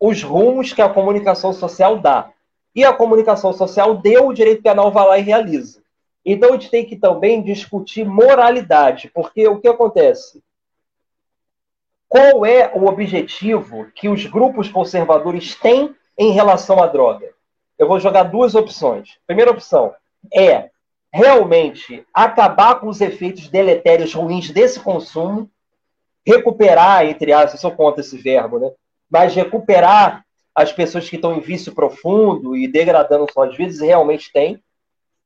[0.04, 2.32] os rumos que a comunicação social dá.
[2.74, 5.80] E a comunicação social deu, o direito penal vai lá e realiza.
[6.24, 10.42] Então, a gente tem que também discutir moralidade, porque o que acontece?
[12.08, 17.30] Qual é o objetivo que os grupos conservadores têm em relação à droga?
[17.78, 19.18] Eu vou jogar duas opções.
[19.24, 19.94] Primeira opção
[20.34, 20.71] é
[21.12, 25.50] realmente acabar com os efeitos deletérios ruins desse consumo,
[26.26, 28.70] recuperar, entre aspas, eu sou contra esse verbo, né?
[29.10, 34.62] Mas recuperar as pessoas que estão em vício profundo e degradando suas vidas, realmente tem.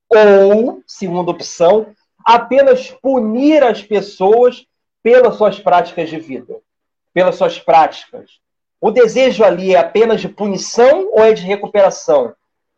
[0.09, 1.95] Ou, segunda opção,
[2.25, 4.67] apenas punir as pessoas
[5.03, 6.57] pelas suas práticas de vida,
[7.15, 8.41] pelas suas práticas.
[8.81, 12.35] O desejo ali é apenas de punição ou é de recuperação?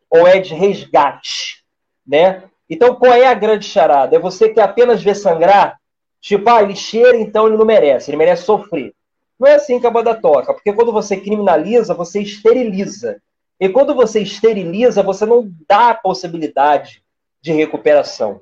[0.09, 1.63] Ou é de resgate?
[2.05, 2.43] Né?
[2.69, 4.15] Então, qual é a grande charada?
[4.15, 5.79] É você que apenas vê sangrar?
[6.21, 8.93] Tipo, ah, ele cheira, então ele não merece, ele merece sofrer.
[9.39, 13.21] Não é assim que a banda toca, porque quando você criminaliza, você esteriliza.
[13.59, 17.01] E quando você esteriliza, você não dá a possibilidade
[17.41, 18.41] de recuperação.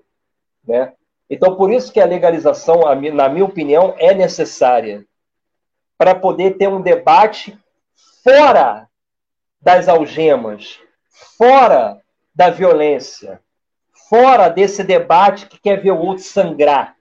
[0.68, 0.92] Né?
[1.30, 2.82] Então, por isso que a legalização,
[3.14, 5.06] na minha opinião, é necessária
[5.98, 7.58] para poder ter um debate
[8.24, 8.88] fora
[9.62, 10.80] das algemas,
[11.38, 12.02] fora
[12.34, 13.42] da violência,
[14.10, 16.96] fora desse debate que quer ver o outro sangrar.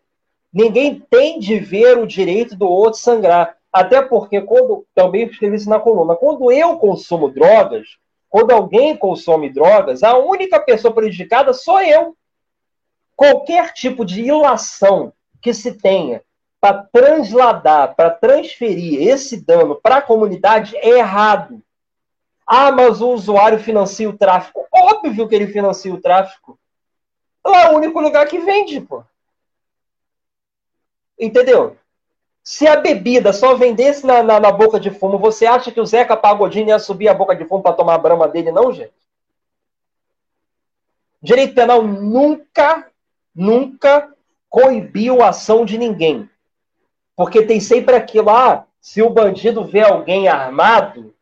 [0.53, 3.57] Ninguém tem de ver o direito do outro sangrar.
[3.73, 7.87] Até porque, quando também escrevi isso na coluna, quando eu consumo drogas,
[8.29, 12.17] quando alguém consome drogas, a única pessoa prejudicada sou eu.
[13.15, 16.23] Qualquer tipo de ilação que se tenha
[16.61, 21.63] para transladar, para transferir esse dano para a comunidade é errado.
[22.47, 24.67] Ah, mas o usuário financia o tráfico.
[24.73, 26.59] Óbvio que ele financia o tráfico.
[27.47, 29.05] Lá é o único lugar que vende, pô.
[31.19, 31.77] Entendeu?
[32.43, 35.87] Se a bebida só vendesse na, na, na, boca de fumo, você acha que o
[35.87, 38.93] Zeca Pagodinho ia subir a boca de fumo para tomar a brama dele, não, gente?
[41.23, 42.89] Direito penal nunca,
[43.35, 44.13] nunca
[44.49, 46.29] coibiu a ação de ninguém.
[47.15, 51.15] Porque tem sempre aquilo, ah, se o bandido vê alguém armado,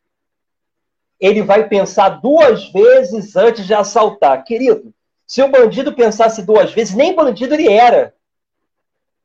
[1.21, 4.43] ele vai pensar duas vezes antes de assaltar.
[4.45, 4.94] Querido,
[5.27, 8.15] se o bandido pensasse duas vezes, nem bandido ele era.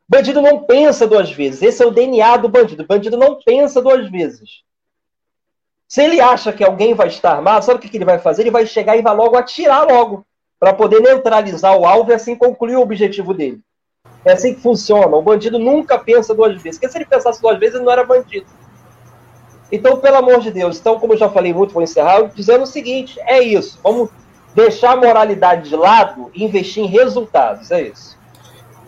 [0.08, 1.62] Bandido não pensa duas vezes.
[1.62, 2.86] Esse é o DNA do bandido.
[2.86, 4.64] Bandido não pensa duas vezes.
[5.88, 8.44] Se ele acha que alguém vai estar armado, sabe o que ele vai fazer?
[8.44, 10.26] Ele vai chegar e vai logo atirar logo,
[10.60, 13.60] para poder neutralizar o alvo e assim concluir o objetivo dele.
[14.26, 15.16] É assim que funciona.
[15.16, 16.80] O bandido nunca pensa duas vezes.
[16.80, 18.48] Porque se ele pensasse duas vezes, ele não era bandido.
[19.72, 22.68] Então, pelo amor de Deus, então, como eu já falei muito, vou encerrar, dizendo o
[22.68, 23.80] seguinte: é isso.
[23.84, 24.10] Vamos
[24.60, 27.72] deixar a moralidade de lado e investir em resultados.
[27.72, 28.18] É isso.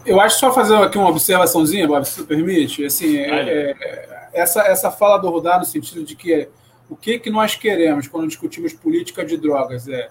[0.05, 2.85] Eu acho só fazer aqui uma observaçãozinha, Bob, se tu permite.
[2.85, 6.49] Assim, é, é, essa, essa fala do Rudá no sentido de que
[6.89, 10.09] o que, que nós queremos quando discutimos política de drogas é,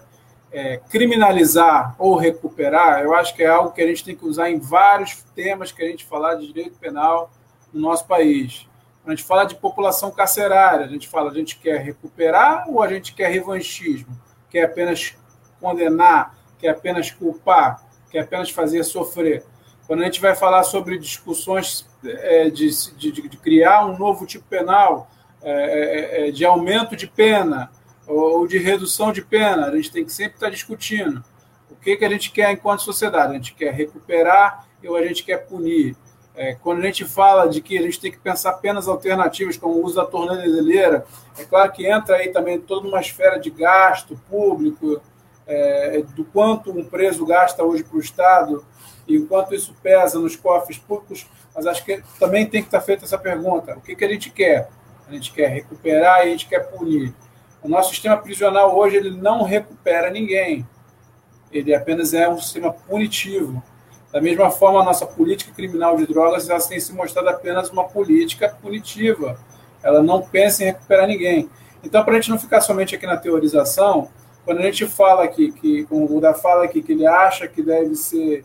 [0.51, 4.49] é, criminalizar ou recuperar, eu acho que é algo que a gente tem que usar
[4.49, 7.31] em vários temas que a gente falar de direito penal
[7.73, 8.67] no nosso país.
[9.03, 12.81] Quando a gente fala de população carcerária, a gente fala, a gente quer recuperar ou
[12.81, 14.19] a gente quer revanchismo?
[14.49, 15.15] Quer apenas
[15.61, 16.35] condenar?
[16.59, 17.85] Quer apenas culpar?
[18.09, 19.45] Quer apenas fazer sofrer?
[19.87, 24.45] Quando a gente vai falar sobre discussões é, de, de, de, criar um novo tipo
[24.45, 25.09] penal,
[25.41, 27.71] é, é, é, de aumento de pena
[28.07, 31.23] ou de redução de pena, a gente tem que sempre estar discutindo
[31.69, 33.31] o que, que a gente quer enquanto sociedade.
[33.31, 35.95] A gente quer recuperar ou a gente quer punir?
[36.33, 39.75] É, quando a gente fala de que a gente tem que pensar penas alternativas, como
[39.75, 41.05] o uso da tornozeleira,
[41.37, 45.01] é claro que entra aí também toda uma esfera de gasto público,
[45.51, 48.65] é, do quanto um preso gasta hoje para o Estado
[49.07, 52.81] e o quanto isso pesa nos cofres públicos, mas acho que também tem que estar
[52.81, 54.69] feita essa pergunta: o que, que a gente quer?
[55.07, 57.13] A gente quer recuperar e a gente quer punir.
[57.61, 60.65] O nosso sistema prisional hoje ele não recupera ninguém,
[61.51, 63.61] ele apenas é um sistema punitivo.
[64.11, 68.49] Da mesma forma, a nossa política criminal de drogas tem se mostrado apenas uma política
[68.49, 69.39] punitiva.
[69.81, 71.49] Ela não pensa em recuperar ninguém.
[71.81, 74.09] Então, para a gente não ficar somente aqui na teorização,
[74.45, 77.61] quando a gente fala aqui, que, como o Buda fala aqui, que ele acha que
[77.61, 78.43] deve ser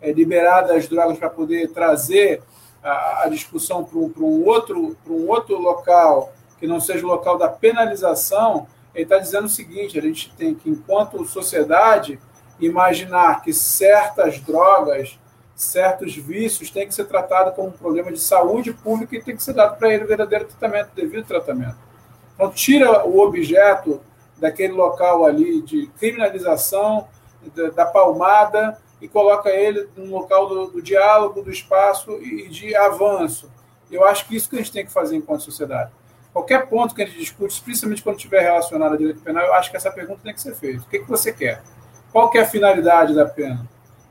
[0.00, 2.42] é, liberada as drogas para poder trazer
[2.82, 7.48] a, a discussão para um, outro, um outro local que não seja o local da
[7.48, 12.18] penalização, ele está dizendo o seguinte: a gente tem que, enquanto sociedade,
[12.58, 15.18] imaginar que certas drogas,
[15.54, 19.42] certos vícios têm que ser tratados como um problema de saúde pública e tem que
[19.42, 21.76] ser dado para ele o verdadeiro tratamento, o devido tratamento.
[22.34, 24.00] Então, tira o objeto
[24.38, 27.08] daquele local ali de criminalização,
[27.54, 32.74] da, da palmada, e coloca ele no local do, do, diálogo, do espaço e de
[32.74, 33.50] avanço.
[33.90, 35.90] Eu acho que isso que a gente tem que fazer enquanto sociedade.
[36.32, 39.70] Qualquer ponto que a gente discute, principalmente quando estiver relacionado a direito penal, eu acho
[39.70, 40.82] que essa pergunta tem que ser feita.
[40.82, 41.62] O que, que você quer?
[42.12, 43.66] Qual que é a finalidade da pena?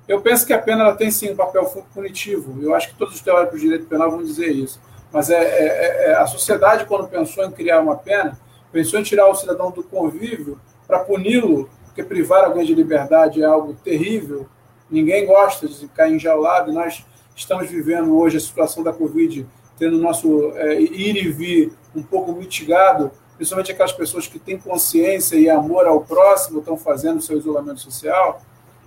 [0.07, 2.61] Eu penso que a pena ela tem sim um papel punitivo.
[2.61, 4.79] Eu acho que todos os teóricos de direito penal vão dizer isso.
[5.11, 8.39] Mas é, é, é a sociedade, quando pensou em criar uma pena,
[8.75, 13.45] pensou em tirar o cidadão do convívio para puni-lo, porque privar alguém de liberdade é
[13.45, 14.45] algo terrível.
[14.91, 16.73] Ninguém gosta de ficar enjaulado.
[16.73, 19.47] Nós estamos vivendo hoje a situação da Covid,
[19.79, 25.37] tendo nosso é, ir e vir um pouco mitigado, principalmente aquelas pessoas que têm consciência
[25.37, 28.41] e amor ao próximo, estão fazendo seu isolamento social.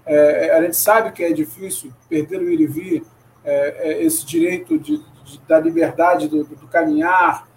[0.05, 3.05] É, a gente sabe que é difícil perder o ir e vir,
[3.43, 7.49] é, é esse direito de, de, da liberdade do, do caminhar,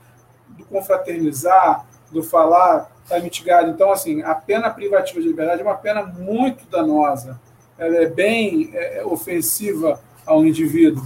[0.47, 3.69] do confraternizar, do falar está mitigado.
[3.69, 7.39] Então, assim, a pena privativa de liberdade é uma pena muito danosa.
[7.77, 11.03] Ela é bem é, ofensiva ao indivíduo.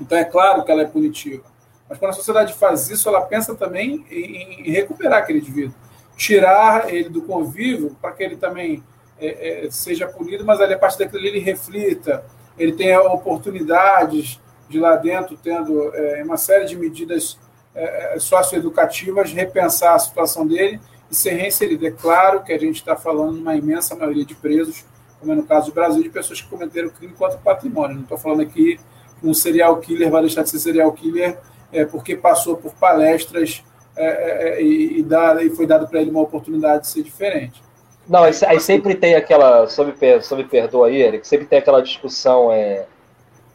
[0.00, 1.44] Então, é claro que ela é punitiva.
[1.88, 5.74] Mas quando a sociedade faz isso, ela pensa também em, em recuperar aquele indivíduo.
[6.16, 8.82] Tirar ele do convívio para que ele também
[9.20, 12.24] é, é, seja punido, mas ali, a partir daquilo ele reflita,
[12.58, 17.38] ele tem oportunidades de lá dentro, tendo é, uma série de medidas
[17.74, 20.80] é, é socioeducativas, repensar a situação dele
[21.10, 21.86] e ser reinserido.
[21.86, 24.84] É claro que a gente está falando uma imensa maioria de presos,
[25.18, 27.96] como é no caso do Brasil, de pessoas que cometeram crime contra o patrimônio.
[27.96, 28.78] Não estou falando aqui
[29.20, 31.38] que um serial killer vai deixar de ser serial killer
[31.72, 33.62] é, porque passou por palestras
[33.96, 37.02] é, é, é e, e, dá, e foi dado para ele uma oportunidade de ser
[37.02, 37.62] diferente.
[38.08, 42.50] Não, aí, aí sempre tem aquela, só me perdoa aí, Eric, sempre tem aquela discussão,
[42.50, 42.86] é...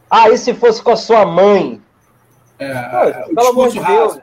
[0.10, 1.82] Ah, e se fosse com a sua mãe?
[2.58, 4.20] É, Pô, pelo amor de Deus,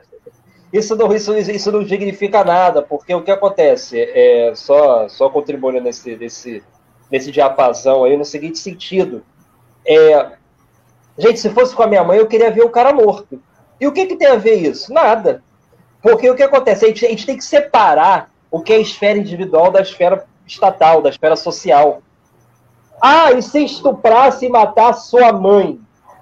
[0.71, 5.81] isso não, isso, isso não significa nada, porque o que acontece, é, só, só contribuindo
[5.81, 6.63] nesse, nesse,
[7.11, 9.23] nesse diapasão aí, no seguinte sentido,
[9.85, 10.31] é,
[11.17, 13.39] gente, se fosse com a minha mãe, eu queria ver o cara morto.
[13.79, 14.91] E o que, que tem a ver isso?
[14.91, 15.43] Nada.
[16.01, 16.85] Porque o que acontece?
[16.85, 20.25] A gente, a gente tem que separar o que é a esfera individual da esfera
[20.45, 22.01] estatal, da esfera social.
[23.01, 25.79] Ah, e se estuprasse e matasse sua mãe?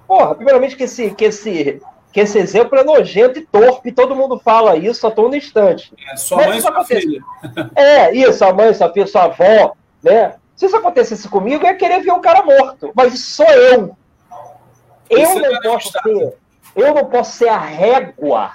[0.08, 4.40] Porra, primeiramente que esse, que esse, que esse exemplo é nojento e torpe, todo mundo
[4.40, 5.94] fala isso a todo instante.
[6.12, 7.22] É, sua Mas mãe e sua filha.
[7.76, 10.36] É, isso, a mãe, sua filha, sua avó, né?
[10.56, 12.92] Se isso acontecesse comigo, eu ia querer ver o cara morto.
[12.94, 13.96] Mas sou eu.
[15.10, 16.38] Eu não posso ser,
[16.76, 18.52] eu não posso ser a régua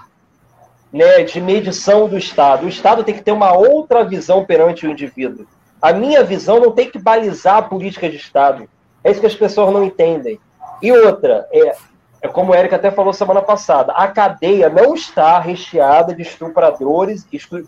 [0.93, 2.67] né, de medição do Estado.
[2.67, 5.47] O Estado tem que ter uma outra visão perante o indivíduo.
[5.81, 8.69] A minha visão não tem que balizar a política de Estado.
[9.05, 10.41] É isso que as pessoas não entendem.
[10.81, 11.77] E outra, é,
[12.27, 17.27] é como o Eric até falou semana passada, a cadeia não está recheada de estupradores,
[17.33, 17.63] estu,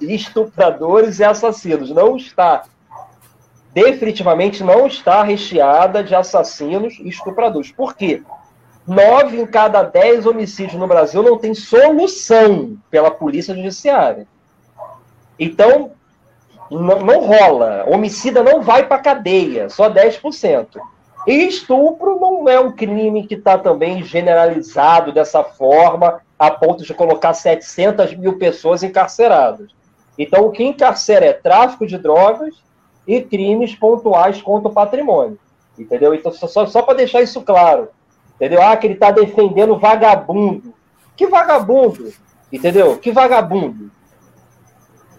[0.00, 1.90] de estupradores e assassinos.
[1.90, 2.64] Não está.
[3.72, 7.70] Definitivamente não está recheada de assassinos e estupradores.
[7.70, 8.22] Por quê?
[8.86, 14.26] Nove em cada dez homicídios no Brasil não tem solução pela polícia judiciária.
[15.38, 15.92] Então,
[16.70, 17.84] não, não rola.
[17.86, 20.80] Homicida não vai para cadeia, só 10%.
[21.26, 26.94] E estupro não é um crime que está também generalizado dessa forma, a ponto de
[26.94, 29.70] colocar 700 mil pessoas encarceradas.
[30.18, 32.54] Então, o que encarcera é tráfico de drogas
[33.06, 35.38] e crimes pontuais contra o patrimônio.
[35.78, 36.14] Entendeu?
[36.14, 37.88] Então, só, só para deixar isso claro.
[38.36, 38.62] Entendeu?
[38.62, 40.74] Ah, que ele está defendendo vagabundo.
[41.16, 42.12] Que vagabundo?
[42.50, 42.96] Entendeu?
[42.96, 43.90] Que vagabundo?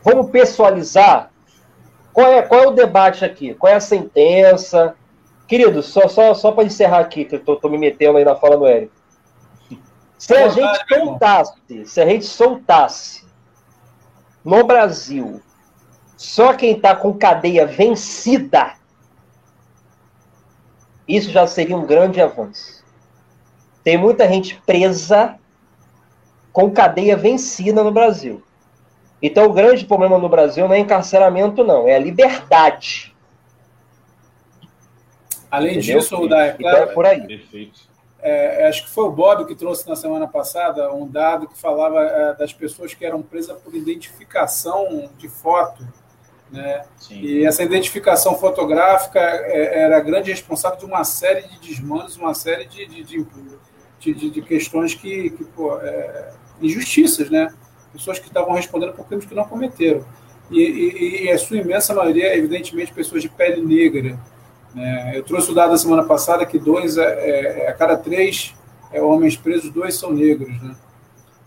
[0.03, 1.31] Vamos pessoalizar?
[2.11, 3.53] Qual é, qual é o debate aqui?
[3.53, 4.95] Qual é a sentença?
[5.51, 8.37] Querido, só, só, só para encerrar aqui, que eu tô, tô, me metendo aí na
[8.37, 8.93] fala do Érico.
[10.17, 13.25] Se a gente soltasse, se a gente soltasse
[14.45, 15.41] no Brasil
[16.15, 18.75] só quem está com cadeia vencida,
[21.05, 22.85] isso já seria um grande avanço.
[23.83, 25.37] Tem muita gente presa
[26.53, 28.41] com cadeia vencida no Brasil.
[29.21, 33.10] Então, o grande problema no Brasil não é encarceramento, não, é a liberdade.
[35.51, 35.99] Além Entendeu?
[35.99, 37.27] disso, o da, é claro, então é por aí.
[37.27, 37.91] Perfeito.
[38.23, 41.99] É, acho que foi o Bob que trouxe na semana passada um dado que falava
[42.01, 45.85] é, das pessoas que eram presas por identificação de foto.
[46.51, 46.83] Né?
[47.09, 52.65] E essa identificação fotográfica é, era grande responsável de uma série de desmandos, uma série
[52.65, 53.25] de, de, de
[54.01, 57.53] de, de, de questões que, que pô, é, injustiças, né?
[57.93, 60.03] Pessoas que estavam respondendo por crimes que não cometeram.
[60.49, 64.19] E, e, e, a sua imensa maioria, evidentemente, pessoas de pele negra.
[64.73, 65.13] Né?
[65.15, 68.53] Eu trouxe o dado da semana passada que dois, é, é, a cada três
[68.91, 70.61] é, homens presos, dois são negros.
[70.61, 70.75] Né?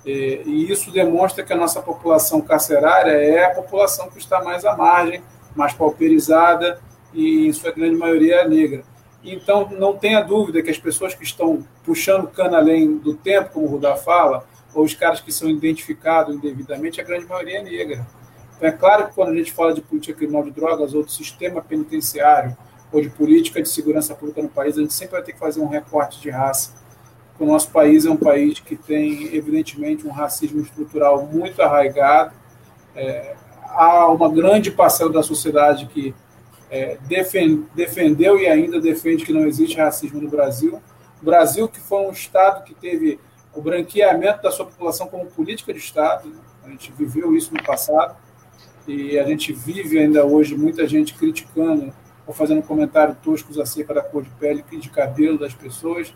[0.04, 4.64] E, e, isso demonstra que a nossa população carcerária é a população que está mais
[4.64, 5.22] à margem,
[5.54, 6.78] mais pauperizada
[7.12, 8.84] e, em sua grande maioria, é negra.
[9.22, 13.66] Então, não tenha dúvida que as pessoas que estão puxando cana além do tempo, como
[13.66, 18.06] o Rudá fala, ou os caras que são identificados indevidamente, a grande maioria é negra.
[18.56, 21.12] Então, é claro que quando a gente fala de política criminal de drogas ou de
[21.12, 22.54] sistema penitenciário
[22.94, 25.60] ou de política de segurança pública no país, a gente sempre vai ter que fazer
[25.60, 26.72] um recorte de raça.
[27.40, 32.32] O nosso país é um país que tem, evidentemente, um racismo estrutural muito arraigado.
[32.94, 36.14] É, há uma grande parcela da sociedade que
[36.70, 36.96] é,
[37.74, 40.80] defendeu e ainda defende que não existe racismo no Brasil.
[41.20, 43.18] O Brasil, que foi um Estado que teve
[43.52, 46.36] o branqueamento da sua população como política de Estado, né?
[46.64, 48.14] a gente viveu isso no passado,
[48.86, 51.92] e a gente vive ainda hoje muita gente criticando
[52.26, 56.14] ou fazendo comentários toscos acerca da cor de pele e de cabelo das pessoas,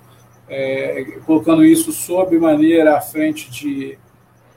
[0.48, 3.98] é, colocando isso sob maneira à frente de,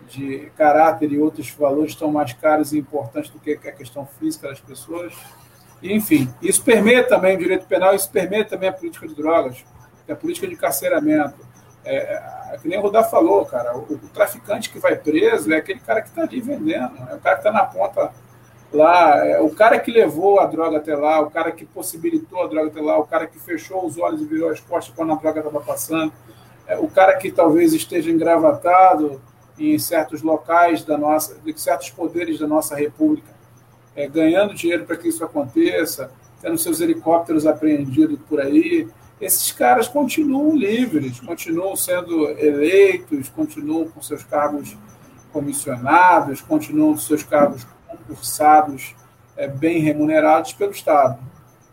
[0.08, 4.48] de caráter e outros valores tão mais caros e importantes do que a questão física
[4.48, 5.14] das pessoas.
[5.84, 9.66] Enfim, isso permeia também o direito penal, isso permeia também a política de drogas,
[10.08, 11.52] a política de carceramento.
[11.84, 11.96] É,
[12.54, 15.80] é, que nem o Rudá falou, cara, o, o, traficante que vai preso é aquele
[15.80, 18.12] cara que está ali vendendo, é o cara que está na ponta
[18.74, 22.48] lá, é, o cara que levou a droga até lá, o cara que possibilitou a
[22.48, 25.16] droga até lá, o cara que fechou os olhos e virou as costas quando a
[25.16, 26.14] droga estava passando,
[26.68, 29.22] é, o cara que talvez esteja engravatado
[29.60, 33.30] em certos locais da nossa, de certos poderes da nossa república,
[33.96, 36.12] é, ganhando dinheiro para que isso aconteça,
[36.42, 38.88] tendo seus helicópteros apreendidos por aí,
[39.20, 44.76] esses caras continuam livres, continuam sendo eleitos, continuam com seus cargos
[45.32, 47.68] comissionados, continuam com seus cargos
[48.12, 48.96] concursados,
[49.36, 51.18] é, bem remunerados pelo Estado.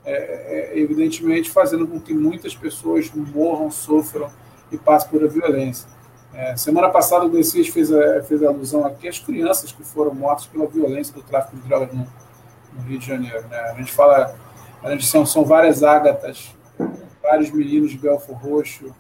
[0.05, 4.31] É, é, evidentemente, fazendo com que muitas pessoas morram, sofram
[4.73, 5.89] e passem por a violência.
[6.33, 7.91] É, semana passada, o Dessis fez,
[8.27, 12.07] fez alusão aqui às crianças que foram mortas pela violência do tráfico de drogas no,
[12.73, 13.47] no Rio de Janeiro.
[13.49, 13.59] Né?
[13.59, 14.35] A gente fala,
[14.83, 16.55] a gente são, são várias ágatas
[17.29, 18.95] vários meninos de Belfo Roxo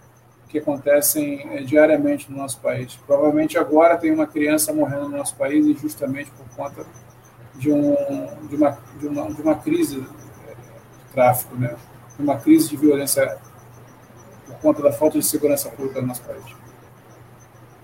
[0.48, 2.98] que acontecem é, diariamente no nosso país.
[3.06, 6.86] Provavelmente agora tem uma criança morrendo no nosso país e justamente por conta
[7.58, 7.94] de, um,
[8.48, 11.76] de, uma, de, uma, de uma crise de tráfico, né?
[12.16, 13.38] de uma crise de violência
[14.46, 16.44] por conta da falta de segurança pública no nosso país.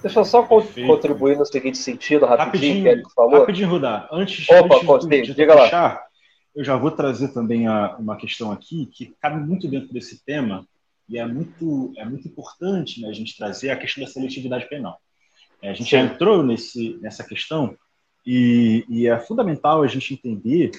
[0.02, 0.86] Deixa eu só Perfeito.
[0.86, 3.40] contribuir no seguinte sentido, rapidinho, rapidinho que falou.
[3.40, 4.08] Rapidinho, Rudá.
[4.12, 6.04] Antes, Opa, antes de, de, diga lá
[6.54, 10.66] eu já vou trazer também a, uma questão aqui que cabe muito dentro desse tema
[11.08, 15.00] e é muito, é muito importante né, a gente trazer a questão da seletividade penal.
[15.60, 15.96] É, a gente Sim.
[15.96, 17.76] já entrou nesse, nessa questão
[18.26, 20.70] e, e, é fundamental a gente entender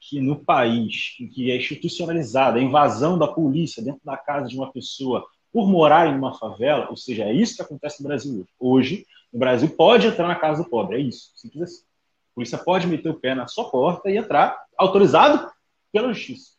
[0.00, 4.56] que no país em que é institucionalizada a invasão da polícia dentro da casa de
[4.56, 8.32] uma pessoa por morar em uma favela, ou seja, é isso que acontece no Brasil
[8.32, 8.48] hoje.
[8.58, 11.82] Hoje, o Brasil pode entrar na casa do pobre, é isso, simples assim.
[12.30, 15.50] A polícia pode meter o pé na sua porta e entrar autorizado
[15.92, 16.52] pela justiça.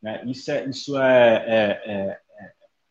[0.00, 0.22] Né?
[0.26, 2.20] Isso, é, isso é, é, é,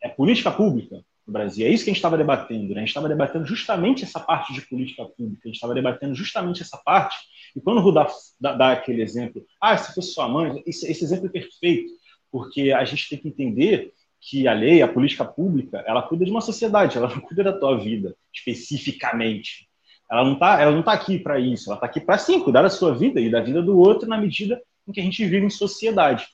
[0.03, 1.67] é, política pública no Brasil.
[1.67, 2.73] É isso que a gente estava debatendo.
[2.73, 2.77] Né?
[2.77, 5.41] A gente estava debatendo justamente essa parte de política pública.
[5.43, 7.17] A gente estava debatendo justamente essa parte.
[7.55, 8.07] E quando o Rudá
[8.39, 11.91] dá, dá, aquele exemplo, ah, se fosse sua mãe, esse, esse exemplo é perfeito,
[12.31, 16.31] porque a gente tem que entender que a lei, a política pública, ela cuida de
[16.31, 19.67] uma sociedade, ela não cuida da tua vida especificamente.
[20.09, 22.61] Ela não está ela não tá aqui para isso, ela está aqui para sim cuidar
[22.61, 25.45] da sua vida e da vida do outro na medida em que a gente vive
[25.45, 26.25] em sociedade.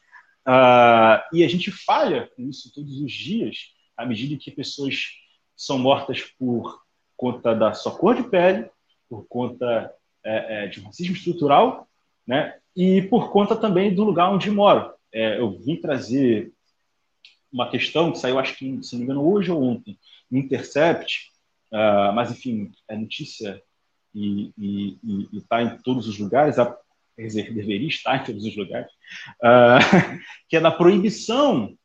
[0.47, 5.11] Uh, e a gente falha com isso todos os dias, à medida que pessoas
[5.55, 6.81] são mortas por
[7.15, 8.69] conta da sua cor de pele,
[9.09, 11.87] por conta é, é, de racismo estrutural,
[12.25, 12.57] né?
[12.75, 14.91] E por conta também do lugar onde moram.
[15.11, 16.51] É, eu vim trazer
[17.51, 21.33] uma questão que saiu, acho que, se não me engano, hoje ou ontem, no Intercept,
[21.73, 23.59] Uh, mas, enfim, é notícia
[24.13, 24.53] e
[25.33, 26.77] está em todos os lugares, a,
[27.17, 28.91] deveria estar em todos os lugares,
[29.41, 31.75] uh, que é da proibição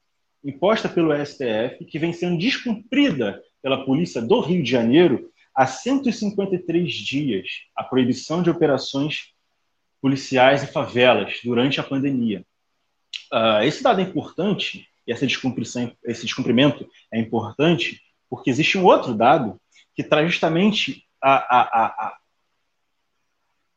[0.45, 6.93] imposta pelo STF, que vem sendo descumprida pela polícia do Rio de Janeiro há 153
[6.93, 9.33] dias, a proibição de operações
[10.01, 12.45] policiais em favelas durante a pandemia.
[13.33, 18.85] Uh, esse dado é importante, e essa descumprição, esse descumprimento é importante, porque existe um
[18.85, 19.61] outro dado
[19.95, 22.19] que traz justamente a, a, a,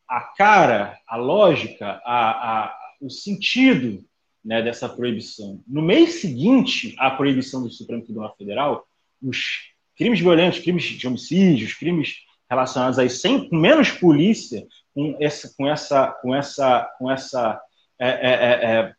[0.07, 4.05] a cara, a lógica, a, a, o sentido
[4.43, 5.61] né, dessa proibição.
[5.67, 8.87] No mês seguinte à proibição do Supremo Tribunal Federal,
[9.21, 12.15] os crimes violentos, crimes de homicídios, crimes
[12.49, 17.61] relacionados aí sem com menos polícia, com essa, com essa, com essa, com essa,
[17.99, 18.93] é, é, é, é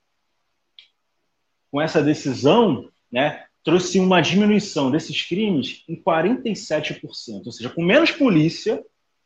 [1.70, 7.02] com essa decisão, né, trouxe uma diminuição desses crimes em 47%.
[7.46, 8.84] Ou seja, com menos polícia,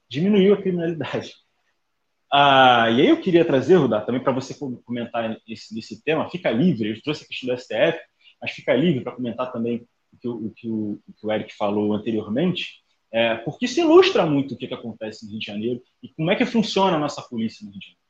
[0.08, 1.34] diminuiu a criminalidade.
[2.32, 4.54] Ah, e aí eu queria trazer, Rudá, também para você
[4.84, 6.28] comentar esse, esse tema.
[6.28, 7.98] Fica livre, eu trouxe a questão do STF,
[8.40, 10.32] mas fica livre para comentar também o que o,
[10.72, 14.74] o, o, que o Eric falou anteriormente, é, porque isso ilustra muito o que, que
[14.74, 17.80] acontece no Rio de Janeiro e como é que funciona a nossa polícia no Rio
[17.80, 18.06] de Janeiro.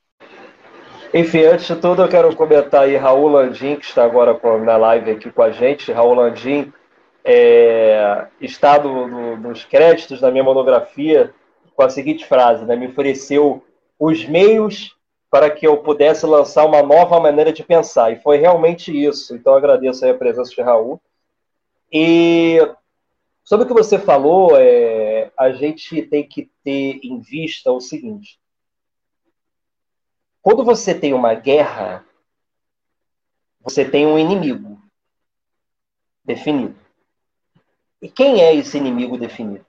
[1.14, 5.12] Enfim, antes de tudo, eu quero comentar aí Raul Landim, que está agora na live
[5.12, 5.92] aqui com a gente.
[5.92, 6.72] Raul Landim
[7.24, 11.32] é, está do, do, nos créditos da minha monografia
[11.74, 13.64] com a seguinte frase: né, me ofereceu
[13.98, 14.96] os meios
[15.30, 18.12] para que eu pudesse lançar uma nova maneira de pensar.
[18.12, 19.34] E foi realmente isso.
[19.34, 21.00] Então, agradeço a presença de Raul.
[21.92, 22.58] E
[23.44, 28.40] sobre o que você falou, é, a gente tem que ter em vista o seguinte:
[30.42, 32.04] quando você tem uma guerra,
[33.60, 34.80] você tem um inimigo
[36.24, 36.76] definido.
[38.00, 39.66] E quem é esse inimigo definido?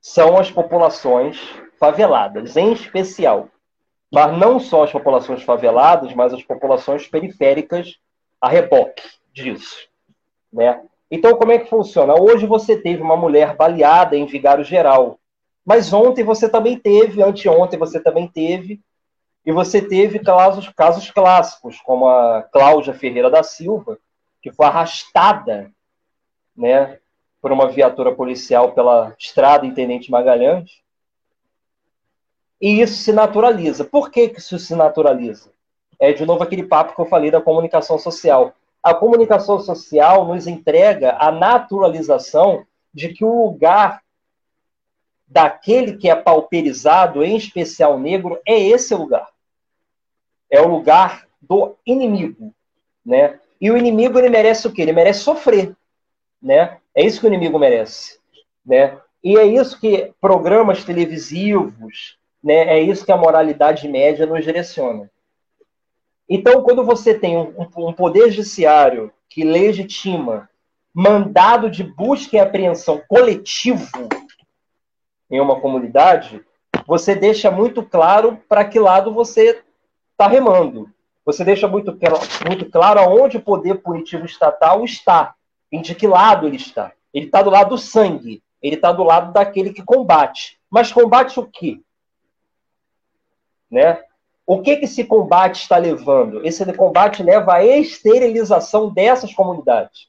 [0.00, 1.40] São as populações
[1.84, 3.48] faveladas, em especial.
[4.10, 7.98] Mas não só as populações faveladas, mas as populações periféricas
[8.40, 9.02] a reboque
[9.34, 9.86] disso.
[10.50, 10.80] Né?
[11.10, 12.14] Então, como é que funciona?
[12.18, 15.18] Hoje você teve uma mulher baleada em Vigário Geral.
[15.64, 18.80] Mas ontem você também teve, anteontem você também teve,
[19.46, 23.98] E você teve casos, casos clássicos, como a Cláudia Ferreira da Silva,
[24.40, 25.70] que foi arrastada
[26.56, 26.98] né,
[27.42, 30.83] por uma viatura policial pela estrada Intendente Magalhães.
[32.64, 33.84] E isso se naturaliza.
[33.84, 35.52] Por que, que isso se naturaliza?
[36.00, 38.54] É de novo aquele papo que eu falei da comunicação social.
[38.82, 44.02] A comunicação social nos entrega a naturalização de que o lugar
[45.28, 49.28] daquele que é pauperizado, em especial negro, é esse lugar.
[50.48, 52.50] É o lugar do inimigo,
[53.04, 53.40] né?
[53.60, 54.80] E o inimigo ele merece o quê?
[54.80, 55.76] Ele merece sofrer,
[56.40, 56.78] né?
[56.94, 58.18] É isso que o inimigo merece,
[58.64, 58.98] né?
[59.22, 62.76] E é isso que programas televisivos, né?
[62.76, 65.10] É isso que a moralidade média nos direciona.
[66.28, 70.48] Então, quando você tem um, um poder judiciário que legitima
[70.92, 74.08] mandado de busca e apreensão coletivo
[75.30, 76.44] em uma comunidade,
[76.86, 79.62] você deixa muito claro para que lado você
[80.12, 80.90] está remando.
[81.24, 81.98] Você deixa muito,
[82.46, 85.34] muito claro aonde o poder punitivo estatal está,
[85.72, 86.92] em de que lado ele está.
[87.12, 90.58] Ele está do lado do sangue, ele está do lado daquele que combate.
[90.70, 91.80] Mas combate o quê?
[93.74, 94.00] Né?
[94.46, 96.46] O que, que esse combate está levando?
[96.46, 100.08] Esse combate leva à esterilização dessas comunidades.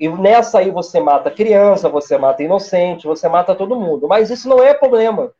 [0.00, 4.08] E nessa aí você mata criança, você mata inocente, você mata todo mundo.
[4.08, 5.32] Mas isso não é problema.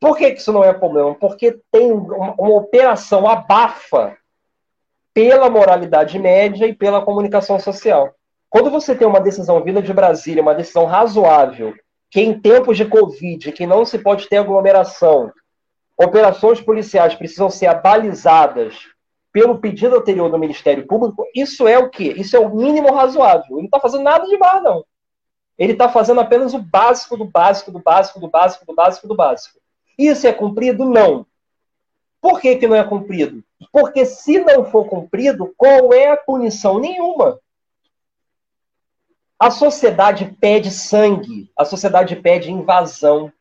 [0.00, 1.14] Por que, que isso não é problema?
[1.14, 4.16] Porque tem uma, uma operação abafa
[5.12, 8.14] pela moralidade média e pela comunicação social.
[8.48, 11.74] Quando você tem uma decisão vinda de Brasília, uma decisão razoável,
[12.10, 15.30] que em tempos de Covid, que não se pode ter aglomeração,
[16.02, 18.88] operações policiais precisam ser abalizadas
[19.30, 22.14] pelo pedido anterior do Ministério Público, isso é o quê?
[22.16, 23.46] Isso é o mínimo razoável.
[23.50, 24.84] Ele não está fazendo nada de mal, não.
[25.58, 29.14] Ele está fazendo apenas o básico do básico, do básico, do básico, do básico, do
[29.14, 29.60] básico.
[29.98, 30.84] Isso é cumprido?
[30.84, 31.26] Não.
[32.20, 33.44] Por que, que não é cumprido?
[33.70, 36.78] Porque se não for cumprido, qual é a punição?
[36.78, 37.38] Nenhuma.
[39.38, 43.32] A sociedade pede sangue, a sociedade pede invasão.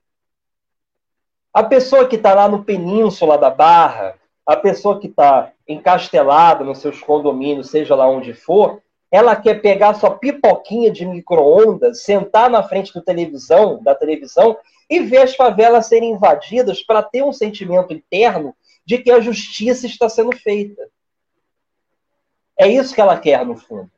[1.53, 6.79] A pessoa que está lá no Península da Barra, a pessoa que está encastelada nos
[6.79, 8.81] seus condomínios, seja lá onde for,
[9.11, 14.57] ela quer pegar sua pipoquinha de micro-ondas, sentar na frente do televisão, da televisão
[14.89, 19.87] e ver as favelas serem invadidas para ter um sentimento interno de que a justiça
[19.87, 20.87] está sendo feita.
[22.57, 23.89] É isso que ela quer, no fundo.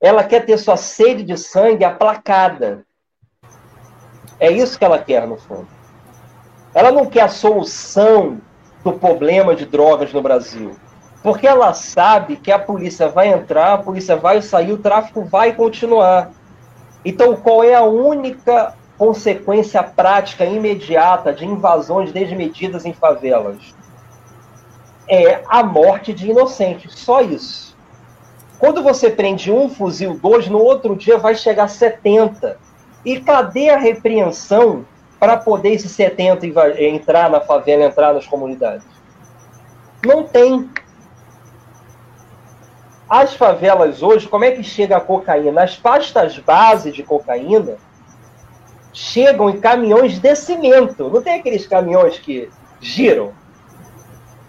[0.00, 2.86] Ela quer ter sua sede de sangue aplacada.
[4.38, 5.68] É isso que ela quer, no fundo.
[6.74, 8.38] Ela não quer a solução
[8.82, 10.72] do problema de drogas no Brasil.
[11.22, 15.54] Porque ela sabe que a polícia vai entrar, a polícia vai sair, o tráfico vai
[15.54, 16.30] continuar.
[17.04, 23.56] Então, qual é a única consequência prática imediata de invasões desmedidas em favelas?
[25.08, 27.74] É a morte de inocentes, só isso.
[28.58, 32.58] Quando você prende um fuzil, dois, no outro dia vai chegar 70.
[33.04, 34.84] E cadê a repreensão
[35.18, 36.46] para poder esses 70
[36.78, 38.86] entrar na favela, entrar nas comunidades?
[40.04, 40.68] Não tem.
[43.08, 45.62] As favelas hoje, como é que chega a cocaína?
[45.62, 47.76] As pastas base de cocaína
[48.92, 51.10] chegam em caminhões de cimento.
[51.10, 52.50] Não tem aqueles caminhões que
[52.80, 53.32] giram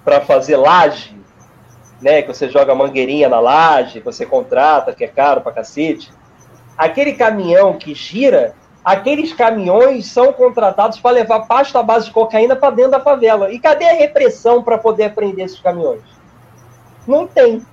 [0.04, 1.18] para fazer laje,
[2.02, 2.22] né?
[2.22, 6.14] Que você joga mangueirinha na laje, que você contrata, que é caro pra cacete.
[6.78, 8.54] Aquele caminhão que gira
[8.86, 13.52] aqueles caminhões são contratados para levar pasta base de cocaína para dentro da favela.
[13.52, 16.04] E cadê a repressão para poder prender esses caminhões?
[17.08, 17.66] Não tem.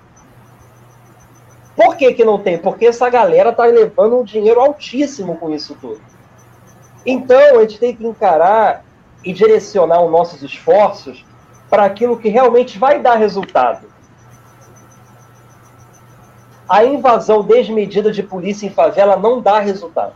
[1.76, 2.56] Por que, que não tem?
[2.56, 6.00] Porque essa galera está levando um dinheiro altíssimo com isso tudo.
[7.04, 8.84] Então, a gente tem que encarar
[9.24, 11.24] e direcionar os nossos esforços
[11.68, 13.86] para aquilo que realmente vai dar resultado.
[16.68, 20.14] A invasão desmedida de polícia em favela não dá resultado.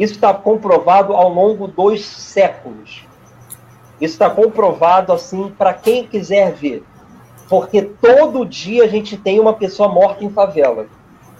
[0.00, 3.04] Isso está comprovado ao longo dos séculos.
[4.00, 6.82] Isso está comprovado assim para quem quiser ver.
[7.50, 10.86] Porque todo dia a gente tem uma pessoa morta em favela.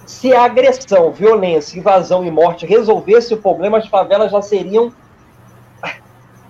[0.05, 4.93] Se a agressão, violência, invasão e morte resolvesse o problema, as favelas já seriam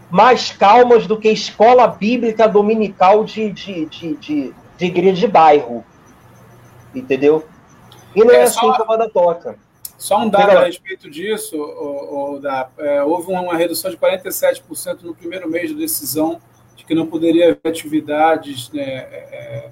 [0.09, 5.86] mais calmas do que escola bíblica dominical de, de, de, de, de igreja de bairro.
[6.93, 7.45] Entendeu?
[8.14, 8.74] E não é, é assim só...
[8.74, 9.57] que a banda toca.
[10.02, 15.04] Só um dado a respeito disso, o, o, da, é, houve uma redução de 47%
[15.04, 16.41] no primeiro mês de decisão
[16.76, 19.70] de que não poderia haver atividades né, é,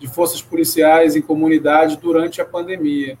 [0.00, 3.16] de forças policiais em comunidades durante a pandemia.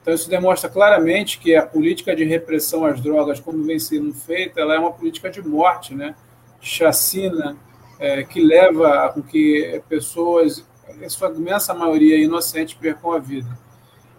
[0.00, 4.62] Então, isso demonstra claramente que a política de repressão às drogas, como vem sendo feita,
[4.62, 6.14] ela é uma política de morte, né?
[6.62, 7.58] chacina
[7.98, 10.66] é, que leva a que pessoas,
[11.04, 13.64] a sua imensa maioria inocente, percam a vida.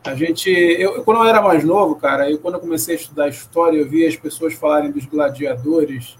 [0.06, 3.28] A gente, eu, quando eu era mais novo, cara, eu, quando eu comecei a estudar
[3.28, 6.16] história, eu via as pessoas falarem dos gladiadores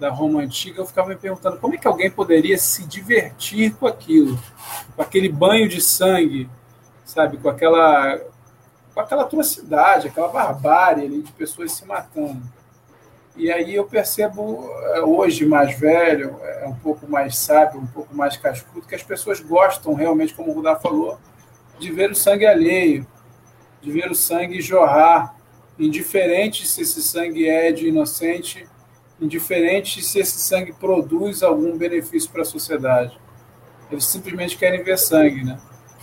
[0.00, 3.86] da Roma antiga, eu ficava me perguntando como é que alguém poderia se divertir com
[3.86, 4.36] aquilo,
[4.96, 6.50] com aquele banho de sangue,
[7.04, 8.18] sabe, com aquela,
[8.92, 12.42] com aquela atrocidade, aquela barbárie ali de pessoas se matando.
[13.36, 18.12] E aí eu percebo, é, hoje mais velho, é um pouco mais sábio, um pouco
[18.12, 21.16] mais cascudo, que as pessoas gostam realmente, como o Rudá falou,
[21.78, 23.06] de ver o sangue alheio,
[23.80, 25.36] de ver o sangue jorrar,
[25.78, 28.68] indiferente se esse sangue é de inocente,
[29.20, 33.18] indiferente se esse sangue produz algum benefício para a sociedade.
[33.90, 35.58] Eles simplesmente querem ver sangue, né?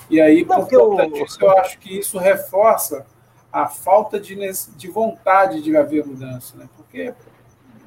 [0.10, 3.06] E aí, por conta disso, eu acho que isso reforça
[3.52, 4.38] a falta de,
[4.76, 6.70] de vontade de haver mudança, né?
[6.76, 7.14] Porque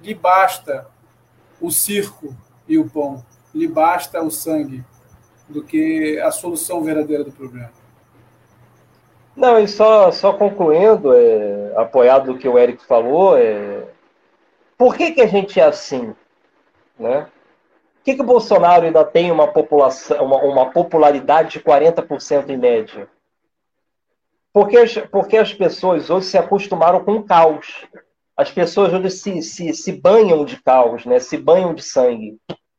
[0.02, 0.86] lhe basta
[1.60, 2.34] o circo
[2.66, 3.24] e o pão,
[3.54, 4.84] lhe basta o sangue,
[5.48, 7.72] do que a solução verdadeira do problema.
[9.36, 13.86] Não, e só, só concluindo, é, apoiado do que o Eric falou, é,
[14.76, 16.14] por que, que a gente é assim?
[16.98, 17.22] Né?
[17.96, 22.56] Por que, que o Bolsonaro ainda tem uma, população, uma, uma popularidade de 40% em
[22.56, 23.08] média?
[24.52, 27.86] Porque as, porque as pessoas hoje se acostumaram com o caos.
[28.36, 31.20] As pessoas hoje se, se, se banham de caos, né?
[31.20, 32.38] se banham de sangue.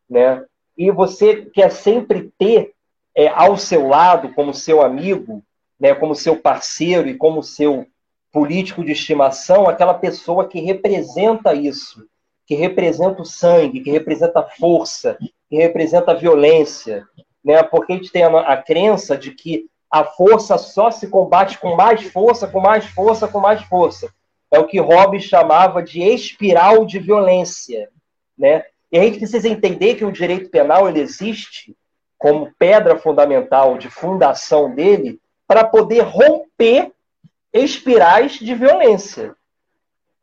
[0.10, 0.44] Né?
[0.78, 2.74] E você quer sempre ter
[3.16, 5.44] é, ao seu lado, como seu amigo,
[5.82, 7.88] né, como seu parceiro e como seu
[8.32, 12.06] político de estimação, aquela pessoa que representa isso,
[12.46, 15.18] que representa o sangue, que representa a força,
[15.50, 17.04] que representa a violência,
[17.44, 17.64] né?
[17.64, 21.76] Porque a gente tem a, a crença de que a força só se combate com
[21.76, 24.14] mais força, com mais força, com mais força.
[24.52, 27.90] É o que Hobbes chamava de espiral de violência,
[28.38, 28.64] né?
[28.92, 31.76] E a gente precisa entender que o direito penal ele existe
[32.20, 35.20] como pedra fundamental de fundação dele
[35.52, 36.94] para poder romper
[37.52, 39.36] espirais de violência,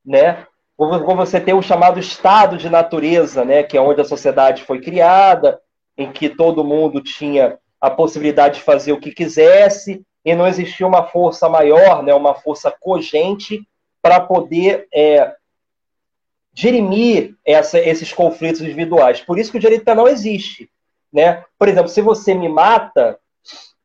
[0.02, 0.46] né?
[0.74, 4.80] Como você tem o chamado estado de natureza, né, que é onde a sociedade foi
[4.80, 5.60] criada,
[5.98, 10.86] em que todo mundo tinha a possibilidade de fazer o que quisesse e não existia
[10.86, 13.68] uma força maior, né, uma força cogente
[14.00, 15.34] para poder é,
[16.54, 19.20] dirimir essa, esses conflitos individuais.
[19.20, 20.70] Por isso que o direito penal existe,
[21.12, 21.44] né?
[21.58, 23.18] Por exemplo, se você me mata,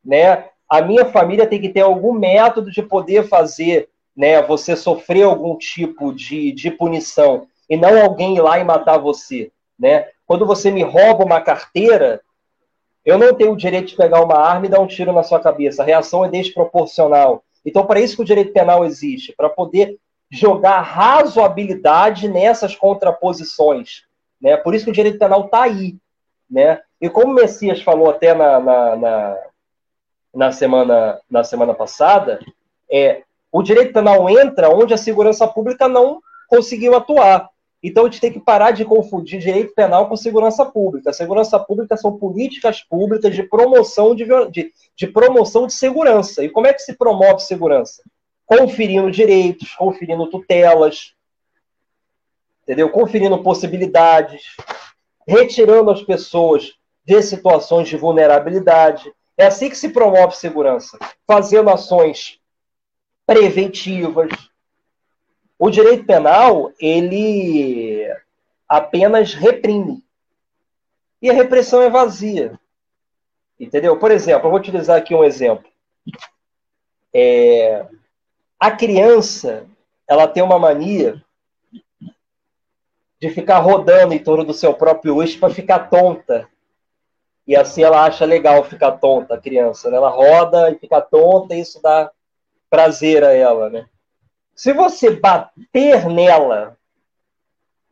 [0.05, 5.21] né, a minha família tem que ter algum método de poder fazer né, você sofrer
[5.21, 9.51] algum tipo de, de punição e não alguém ir lá e matar você.
[9.77, 10.07] Né?
[10.25, 12.21] Quando você me rouba uma carteira,
[13.05, 15.39] eu não tenho o direito de pegar uma arma e dar um tiro na sua
[15.39, 15.83] cabeça.
[15.83, 17.43] A reação é desproporcional.
[17.63, 19.99] Então, para isso que o direito penal existe, para poder
[20.31, 24.05] jogar razoabilidade nessas contraposições.
[24.41, 24.57] Né?
[24.57, 25.97] Por isso que o direito penal está aí.
[26.49, 26.81] Né?
[26.99, 29.37] E como o Messias falou até na, na, na
[30.33, 32.39] na semana, na semana passada,
[32.91, 37.49] é, o direito penal entra onde a segurança pública não conseguiu atuar.
[37.83, 41.11] Então a gente tem que parar de confundir direito penal com segurança pública.
[41.11, 46.43] Segurança pública são políticas públicas de promoção de, de, de promoção de segurança.
[46.43, 48.01] E como é que se promove segurança?
[48.45, 51.13] Conferindo direitos, conferindo tutelas,
[52.63, 52.89] entendeu?
[52.89, 54.55] Conferindo possibilidades,
[55.27, 56.73] retirando as pessoas
[57.05, 59.11] de situações de vulnerabilidade,
[59.43, 62.39] é assim que se promove segurança, fazendo ações
[63.25, 64.31] preventivas.
[65.59, 68.07] O direito penal, ele
[68.67, 70.03] apenas reprime.
[71.21, 72.59] E a repressão é vazia.
[73.59, 73.97] Entendeu?
[73.97, 75.69] Por exemplo, eu vou utilizar aqui um exemplo.
[77.13, 77.85] É,
[78.59, 79.67] a criança,
[80.07, 81.23] ela tem uma mania
[83.21, 86.49] de ficar rodando em torno do seu próprio eixo para ficar tonta.
[87.45, 89.89] E assim ela acha legal ficar tonta, a criança.
[89.89, 89.97] Né?
[89.97, 92.09] Ela roda e fica tonta e isso dá
[92.69, 93.69] prazer a ela.
[93.69, 93.85] Né?
[94.55, 96.77] Se você bater nela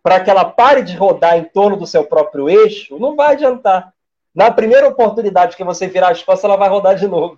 [0.02, 3.94] para que ela pare de rodar em torno do seu próprio eixo, não vai adiantar.
[4.34, 7.38] Na primeira oportunidade que você virar as costas, ela vai rodar de novo.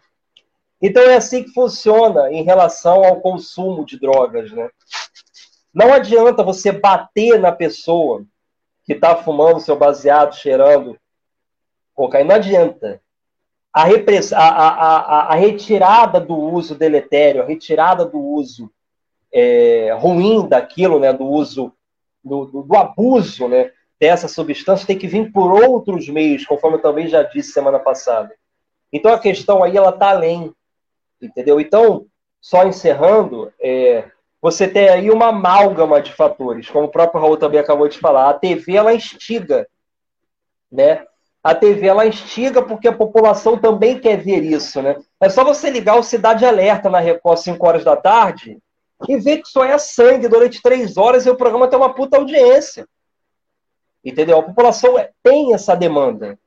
[0.82, 4.52] Então é assim que funciona em relação ao consumo de drogas.
[4.52, 4.70] Né?
[5.74, 8.24] Não adianta você bater na pessoa
[8.86, 10.98] que está fumando seu baseado, cheirando
[11.94, 12.30] cocaína.
[12.30, 13.02] Não adianta.
[13.72, 14.34] A, repress...
[14.34, 18.72] a, a, a, a retirada do uso deletério, a retirada do uso
[19.34, 21.74] é, ruim daquilo, né, do uso,
[22.24, 26.82] do, do, do, abuso né, dessa substância, tem que vir por outros meios, conforme eu
[26.82, 28.34] também já disse semana passada.
[28.92, 30.54] Então a questão aí ela está além,
[31.20, 31.60] entendeu?
[31.60, 32.06] Então,
[32.40, 34.06] só encerrando, é,
[34.40, 38.30] você tem aí uma amálgama de fatores, como o próprio Raul também acabou de falar.
[38.30, 39.68] A TV ela instiga,
[40.72, 41.06] né?
[41.44, 44.96] A TV ela instiga porque a população também quer ver isso, né?
[45.20, 48.58] É só você ligar o Cidade Alerta na Record 5 horas da tarde
[49.10, 52.18] e ver que só é sangue durante três horas e o programa tem uma puta
[52.18, 52.88] audiência.
[54.04, 54.40] Entendeu?
[54.40, 56.40] A população tem essa demanda.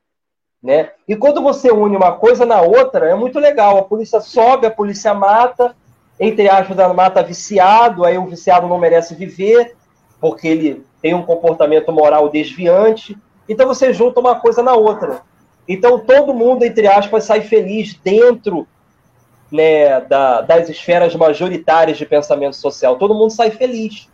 [0.61, 0.91] Né?
[1.07, 3.77] E quando você une uma coisa na outra, é muito legal.
[3.77, 5.75] A polícia sobe, a polícia mata,
[6.19, 9.75] entre aspas, mata viciado, aí o viciado não merece viver,
[10.19, 13.15] porque ele tem um comportamento moral desviante.
[13.47, 15.21] Então você junta uma coisa na outra.
[15.67, 18.67] Então todo mundo, entre aspas, sai feliz dentro
[19.51, 22.97] né, da, das esferas majoritárias de pensamento social.
[22.97, 24.09] Todo mundo sai feliz.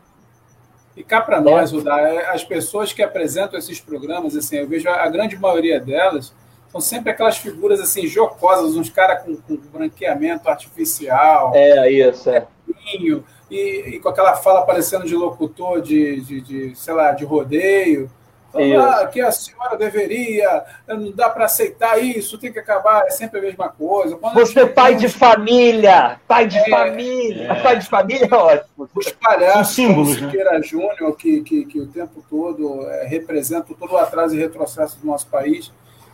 [0.96, 4.88] E cá para nós, Rudá, é, as pessoas que apresentam esses programas, assim, eu vejo
[4.88, 6.34] a grande maioria delas
[6.74, 11.52] são sempre aquelas figuras assim jocosas, uns caras com, com, branqueamento artificial.
[11.54, 12.48] É, isso, é.
[12.90, 13.22] E,
[13.52, 18.10] e, com aquela fala parecendo de locutor de, de, de sei lá, de rodeio.
[18.56, 23.40] Ah, que a senhora deveria, não dá para aceitar isso, tem que acabar, é sempre
[23.40, 24.16] a mesma coisa.
[24.16, 27.64] Quando Você é pai de família, pai de é, família, é.
[27.64, 28.90] pai de família é ótimo.
[28.96, 30.62] Os palhaços, símbolos, como Siqueira né?
[30.62, 35.08] Júnior, que, que, que o tempo todo é, representam todo o atraso e retrocesso do
[35.08, 35.72] nosso país,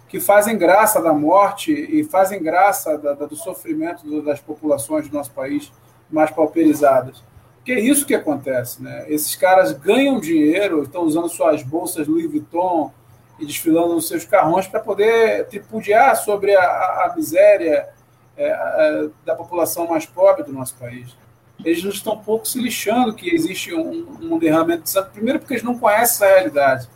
[0.08, 5.16] que fazem graça da morte e fazem graça da, da, do sofrimento das populações do
[5.16, 5.72] nosso país
[6.10, 7.22] mais pauperizadas.
[7.70, 9.06] Que é isso que acontece, né?
[9.08, 12.92] Esses caras ganham dinheiro, estão usando suas bolsas Louis Vuitton
[13.38, 17.88] e desfilando nos seus carrões para poder tripudiar sobre a, a miséria
[18.36, 21.16] é, a, da população mais pobre do nosso país.
[21.64, 25.54] Eles não estão pouco se lixando que existe um, um derramamento de sangue, primeiro porque
[25.54, 26.90] eles não conhecem essa realidade,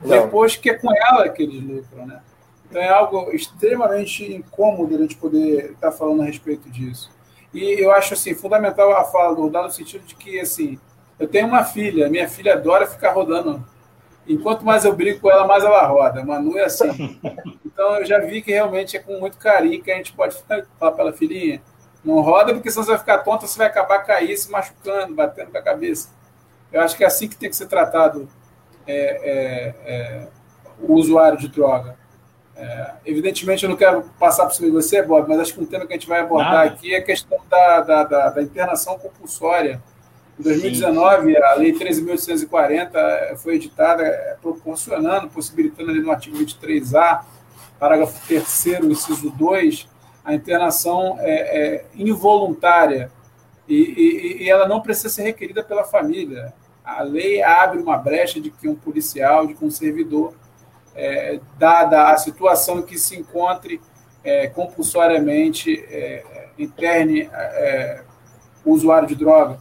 [0.00, 0.08] não.
[0.08, 2.22] depois que é com ela que eles lucram, né?
[2.70, 7.12] Então é algo extremamente incômodo a gente poder estar falando a respeito disso.
[7.54, 10.78] E eu acho assim, fundamental a fala do Rodar no sentido de que assim,
[11.18, 13.64] eu tenho uma filha, minha filha adora ficar rodando.
[14.26, 16.24] Enquanto mais eu brinco com ela, mais ela roda.
[16.24, 17.20] Manu é assim.
[17.74, 20.92] Então eu já vi que realmente é com muito carinho que a gente pode falar
[20.92, 21.60] para ela, filhinha,
[22.04, 25.50] não roda porque senão você vai ficar tonta, você vai acabar cair, se machucando, batendo
[25.50, 26.10] com a cabeça.
[26.72, 28.28] Eu acho que é assim que tem que ser tratado
[28.86, 30.28] é, é, é,
[30.80, 31.96] o usuário de droga.
[32.56, 35.66] É, evidentemente, eu não quero passar por cima de você, Bob, mas acho que um
[35.66, 36.70] tema que a gente vai abordar Nada.
[36.70, 39.82] aqui é a questão da, da, da, da internação compulsória.
[40.38, 46.36] Em 2019, sim, a Lei 13.840 é, foi editada é, proporcionando, possibilitando ali no artigo
[46.36, 47.22] 23A,
[47.78, 49.88] parágrafo 3 inciso 2,
[50.24, 53.10] a internação é, é involuntária
[53.68, 56.52] e, e, e, ela não precisa ser requerida pela família.
[56.84, 60.34] A lei abre uma brecha de que um policial, de que um servidor
[60.94, 63.80] é, dada a situação em que se encontre
[64.22, 68.02] é, compulsoriamente é, interne é,
[68.64, 69.58] o usuário de droga.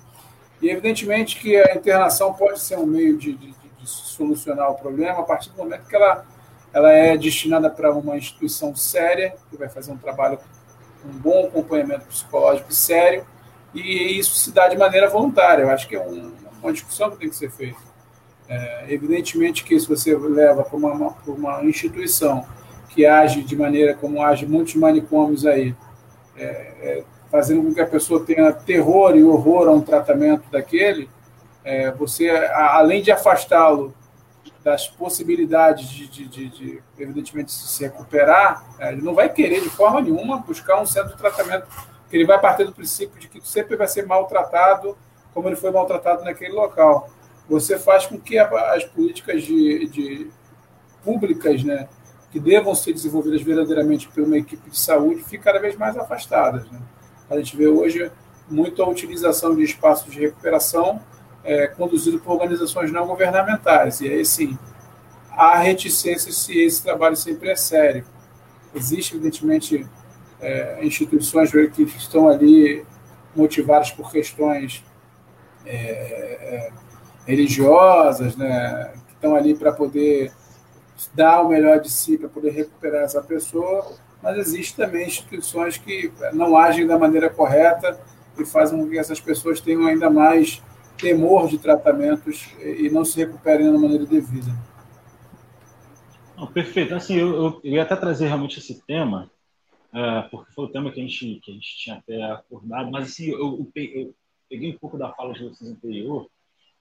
[0.62, 5.20] E, evidentemente, que a internação pode ser um meio de, de, de solucionar o problema
[5.20, 6.26] a partir do momento que ela,
[6.72, 10.40] ela é destinada para uma instituição séria, que vai fazer um trabalho
[11.06, 13.26] um bom acompanhamento psicológico sério,
[13.74, 15.64] e isso se dá de maneira voluntária.
[15.64, 16.32] Eu acho que é um,
[16.62, 17.93] uma discussão que tem que ser feita.
[18.54, 22.46] É, evidentemente que se você leva para uma, uma, instituição
[22.90, 25.76] que age de maneira como age muitos manicômios aí,
[26.38, 31.10] é, é, fazendo com que a pessoa tenha terror e horror a um tratamento daquele,
[31.64, 33.92] é, você, a, além de afastá-lo
[34.64, 39.70] das possibilidades de, de, de, de, evidentemente, se recuperar, é, ele não vai querer de
[39.70, 41.66] forma nenhuma buscar um centro de tratamento,
[42.04, 44.96] porque ele vai partir do princípio de que sempre vai ser maltratado
[45.34, 47.10] como ele foi maltratado naquele local
[47.48, 50.32] você faz com que as políticas de, de
[51.04, 51.88] públicas, né,
[52.32, 56.70] que devam ser desenvolvidas verdadeiramente por uma equipe de saúde, fiquem cada vez mais afastadas.
[56.72, 56.80] Né?
[57.30, 58.12] A gente vê hoje
[58.50, 61.02] muito a utilização de espaços de recuperação
[61.44, 64.02] é, conduzido por organizações não governamentais.
[64.02, 64.58] E aí, sim,
[65.32, 68.06] há reticência se esse trabalho sempre é sério.
[68.74, 69.88] Existem, evidentemente,
[70.42, 72.86] é, instituições que estão ali
[73.36, 74.84] motivadas por questões
[75.66, 76.72] é, é
[77.26, 80.32] religiosas, né, que estão ali para poder
[81.14, 86.12] dar o melhor de si, para poder recuperar essa pessoa, mas existem também instituições que
[86.34, 88.00] não agem da maneira correta
[88.38, 90.62] e fazem com que essas pessoas tenham ainda mais
[90.98, 94.52] temor de tratamentos e não se recuperem da maneira devida.
[96.38, 96.96] Não, perfeito.
[96.96, 99.30] Assim, eu, eu, ia até trazer realmente esse tema,
[99.94, 103.10] é, porque foi o tema que a gente, que a gente tinha até acordado, mas
[103.10, 104.14] assim, eu, eu,
[104.50, 106.28] peguei um pouco da fala de vocês anterior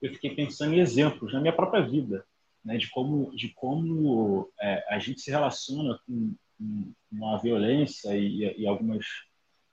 [0.02, 2.26] eu fiquei pensando em exemplos na minha própria vida,
[2.64, 8.60] né, de como, de como é, a gente se relaciona com, com a violência e,
[8.60, 9.06] e, algumas,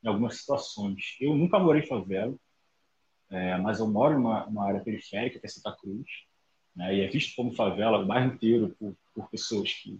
[0.03, 1.17] em algumas situações.
[1.19, 2.35] Eu nunca morei em favela,
[3.31, 6.07] é, mas eu moro em uma, área periférica, que é Santa Cruz,
[6.75, 9.99] né, e é visto como favela o bairro inteiro por, por pessoas que,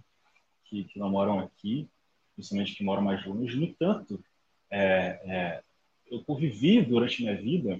[0.66, 1.90] que, que, não moram aqui,
[2.36, 3.58] principalmente que moram mais longe.
[3.58, 4.24] No entanto,
[4.70, 5.64] é, é,
[6.12, 7.80] eu convivi durante minha vida,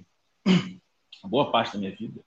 [1.24, 2.20] boa parte da minha vida,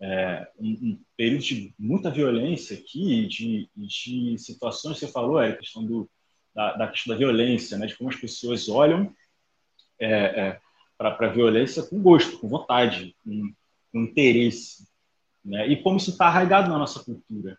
[0.00, 5.56] é, um, um, período de muita violência aqui, de, de situações você falou, é a
[5.56, 6.08] questão do,
[6.54, 9.14] da, da, questão da violência, né, de como as pessoas olham
[9.98, 10.60] é, é,
[10.96, 13.52] para a violência com gosto, com vontade, com,
[13.92, 14.88] com interesse.
[15.44, 17.58] Né, e como isso está arraigado na nossa cultura.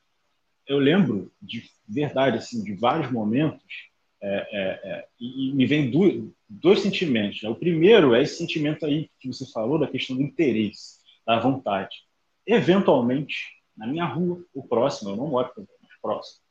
[0.67, 3.91] Eu lembro, de verdade, assim, de vários momentos,
[4.23, 7.41] é, é, é, e, me vem dois, dois sentimentos.
[7.43, 7.49] Né?
[7.49, 12.10] O primeiro é esse sentimento aí que você falou, da questão do interesse, da vontade
[12.51, 16.41] eventualmente, na minha rua, o próximo, eu não moro mas próximo,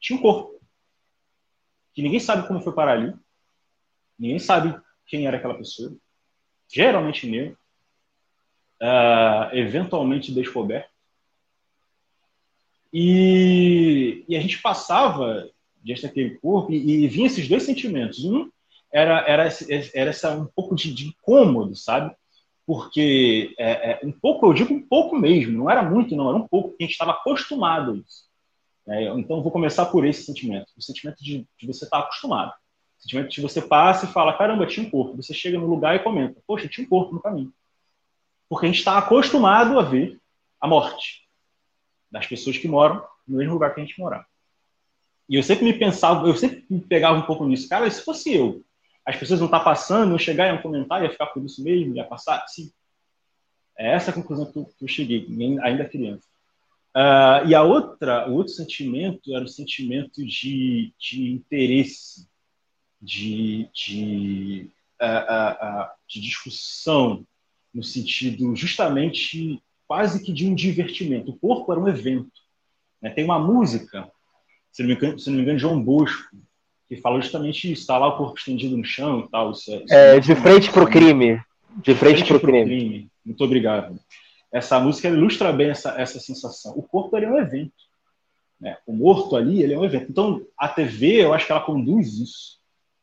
[0.00, 0.60] tinha um corpo.
[1.92, 3.14] Que ninguém sabe como foi parar ali,
[4.18, 5.94] ninguém sabe quem era aquela pessoa,
[6.66, 7.58] geralmente negro,
[8.80, 10.90] uh, eventualmente descoberto.
[12.92, 15.50] E, e, a gente passava
[15.82, 18.24] diante daquele corpo e, e vinha esses dois sentimentos.
[18.24, 18.50] Um
[18.92, 19.48] era, era,
[19.94, 22.14] era essa, um pouco de, de incômodo, sabe?
[22.66, 26.38] Porque é, é, um pouco, eu digo um pouco mesmo, não era muito, não, era
[26.38, 28.30] um pouco, porque a gente estava acostumado a isso.
[28.86, 32.52] É, então, vou começar por esse sentimento, o sentimento de, de você estar tá acostumado.
[32.98, 35.16] O sentimento de você passa e fala, caramba, tinha um corpo.
[35.16, 37.52] Você chega no lugar e comenta, poxa, tinha um corpo no caminho.
[38.48, 40.20] Porque a gente está acostumado a ver
[40.60, 41.22] a morte
[42.10, 44.26] das pessoas que moram no mesmo lugar que a gente morava.
[45.28, 47.68] E eu sempre me pensava, eu sempre me pegava um pouco nisso.
[47.68, 48.62] Cara, se fosse eu,
[49.04, 51.96] as pessoas não estar passando, eu chegar em um comentário, ia ficar por isso mesmo,
[51.96, 52.46] ia passar.
[52.48, 52.70] Sim.
[53.76, 55.26] É essa a conclusão que eu, que eu cheguei,
[55.62, 56.26] ainda criança.
[56.94, 62.28] Uh, e a outra, o outro sentimento era o sentimento de, de interesse,
[63.00, 67.26] de, de, uh, uh, de discussão,
[67.72, 71.30] no sentido justamente quase que de um divertimento.
[71.30, 72.30] O corpo era um evento.
[73.00, 73.10] Né?
[73.10, 74.10] Tem uma música,
[74.70, 76.36] se não me engano, se não me engano João Bosco,
[76.94, 79.52] que fala justamente isso, está lá o corpo estendido no chão e tal.
[79.52, 81.40] Isso é, isso é, é de frente para o crime.
[81.76, 82.64] De frente, para o crime.
[82.64, 83.10] crime.
[83.24, 83.98] Muito obrigado.
[84.52, 86.74] Essa música ilustra bem essa, essa sensação.
[86.76, 87.72] O corpo ele é um evento.
[88.60, 88.76] Né?
[88.86, 90.10] O morto ali ele é um evento.
[90.10, 92.58] Então, a TV, eu acho que ela conduz isso.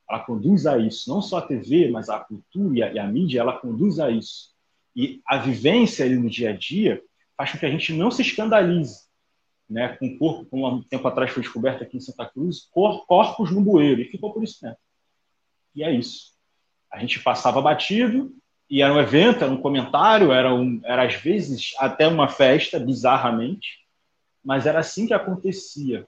[0.08, 1.10] Ela conduz a isso.
[1.10, 4.12] Não só a TV, mas a cultura e a, e a mídia, ela conduz a
[4.12, 4.52] isso.
[4.96, 7.02] E a vivência ali no dia a dia
[7.36, 9.09] faz com que a gente não se escandalize
[9.70, 12.68] né, com o corpo, como há um tempo atrás foi descoberto aqui em Santa Cruz,
[12.72, 14.78] cor, corpos no bueiro, e ficou por isso mesmo.
[15.76, 16.34] E é isso.
[16.92, 18.36] A gente passava batido,
[18.70, 22.80] e era um evento, era um comentário, era, um, era às vezes até uma festa,
[22.80, 23.80] bizarramente,
[24.44, 26.08] mas era assim que acontecia.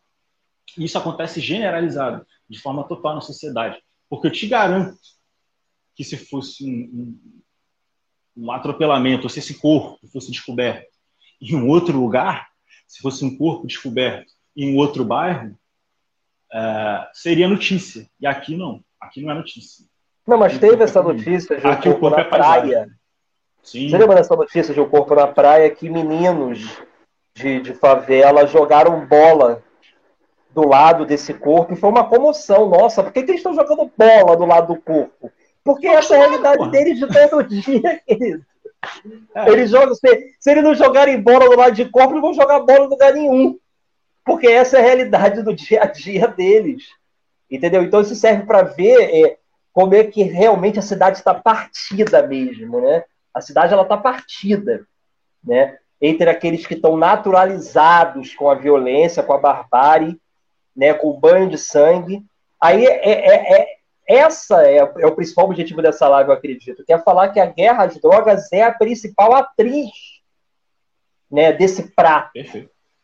[0.78, 3.82] E isso acontece generalizado, de forma total na sociedade.
[4.10, 4.98] Porque eu te garanto
[5.96, 7.14] que se fosse um,
[8.38, 10.90] um, um atropelamento, se esse corpo fosse descoberto
[11.42, 12.51] em um outro lugar,
[12.92, 15.58] se fosse um corpo descoberto em outro bairro,
[16.54, 18.06] é, seria notícia.
[18.20, 18.84] E aqui não.
[19.00, 19.86] Aqui não é notícia.
[20.28, 22.90] Não, mas teve essa notícia de um aqui corpo, corpo na é praia.
[23.64, 23.90] Sim.
[23.90, 26.82] Você lembra dessa notícia de um corpo na praia que meninos
[27.34, 29.64] de, de favela jogaram bola
[30.54, 32.68] do lado desse corpo e foi uma comoção.
[32.68, 35.32] Nossa, por que, que eles estão jogando bola do lado do corpo?
[35.64, 38.46] Porque essa é a realidade deles de todo dia, querido.
[39.36, 39.50] É.
[39.50, 42.60] Eles jogam, se, se eles não jogarem bola do lado de corpo, não vão jogar
[42.60, 43.60] bola em lugar nenhum.
[44.24, 46.84] Porque essa é a realidade do dia a dia deles.
[47.50, 47.84] Entendeu?
[47.84, 49.38] Então isso serve para ver é,
[49.74, 53.04] como é que realmente a cidade está partida mesmo, né?
[53.34, 54.86] A cidade ela está partida,
[55.44, 55.78] né?
[56.02, 60.20] Entre aqueles que estão naturalizados com a violência, com a barbárie,
[60.76, 60.94] né?
[60.94, 62.24] Com o banho de sangue.
[62.60, 63.68] Aí é, é, é
[64.12, 67.46] essa é, é, o principal objetivo dessa live, eu acredito, que é falar que a
[67.46, 69.90] guerra às drogas é a principal atriz
[71.30, 72.32] né, desse prato.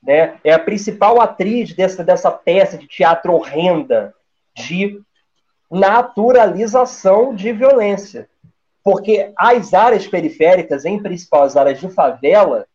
[0.03, 0.37] Né?
[0.43, 4.13] É a principal atriz dessa, dessa peça de teatro horrenda,
[4.55, 5.01] de
[5.71, 8.29] naturalização de violência.
[8.83, 12.65] Porque as áreas periféricas, em principal as áreas de favela,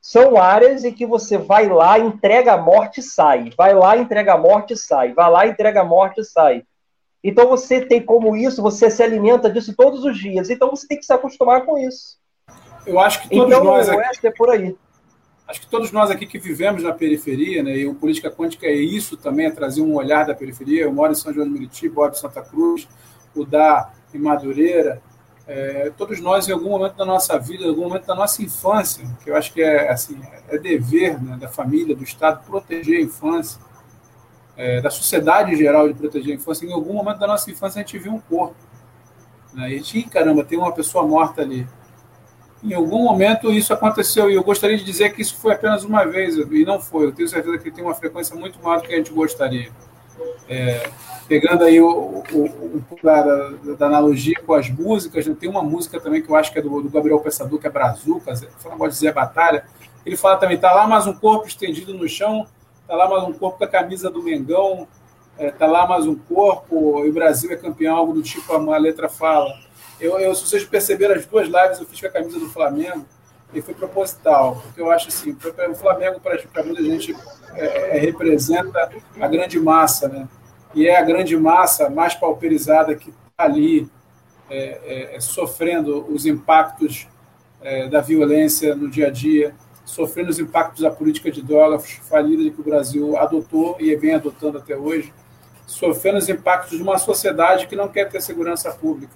[0.00, 3.50] são áreas em que você vai lá, entrega a morte e sai.
[3.56, 5.12] Vai lá, entrega a morte e sai.
[5.12, 6.64] Vai lá, entrega a morte e sai.
[7.22, 10.48] Então você tem como isso, você se alimenta disso todos os dias.
[10.48, 12.18] Então você tem que se acostumar com isso.
[12.86, 14.74] Eu acho que todos então, nós aqui, é por aí.
[15.46, 18.74] Acho que todos nós aqui que vivemos na periferia, né, e o política quântica é
[18.74, 20.82] isso também, é trazer um olhar da periferia.
[20.82, 22.88] Eu moro em São João de Meriti, moro em Santa Cruz,
[23.34, 25.02] o da em Madureira.
[25.46, 29.04] É, todos nós, em algum momento da nossa vida, em algum momento da nossa infância,
[29.22, 30.18] que eu acho que é assim,
[30.48, 33.60] é dever né, da família, do Estado, proteger a infância
[34.60, 37.82] é, da sociedade geral de proteger a infância, em algum momento da nossa infância a
[37.82, 38.54] gente viu um corpo.
[39.54, 39.70] Né?
[39.70, 41.66] E a gente, caramba, tem uma pessoa morta ali.
[42.62, 46.04] em algum momento isso aconteceu e eu gostaria de dizer que isso foi apenas uma
[46.04, 47.06] vez e não foi.
[47.06, 49.70] Eu tenho certeza que tem uma frequência muito maior do que a gente gostaria.
[50.46, 50.90] É,
[51.26, 53.22] pegando aí o, o, o da,
[53.78, 55.34] da, analogia com as músicas, né?
[55.40, 57.70] tem uma música também que eu acho que é do, do Gabriel Pensador, que é
[57.70, 59.64] Brazuca, fala de dizer Batalha.
[60.04, 62.46] Ele fala também: tá lá mais um corpo estendido no chão,
[62.90, 64.88] tá lá mais um corpo com a camisa do Mengão,
[65.38, 68.74] é, tá lá mais um corpo, e o Brasil é campeão, algo do tipo a,
[68.74, 69.48] a letra fala.
[70.00, 73.06] Eu, eu, se vocês perceberam, as duas lives eu fiz com a camisa do Flamengo
[73.54, 77.16] e foi proposital, porque eu acho assim, o Flamengo, para muita gente,
[77.54, 80.28] é, é, representa a grande massa, né?
[80.74, 83.88] E é a grande massa mais pauperizada que está ali
[84.48, 87.06] é, é, é, sofrendo os impactos
[87.62, 89.54] é, da violência no dia a dia,
[89.90, 94.58] sofrendo os impactos da política de drogas falida que o Brasil adotou e vem adotando
[94.58, 95.12] até hoje,
[95.66, 99.12] sofrendo os impactos de uma sociedade que não quer ter segurança pública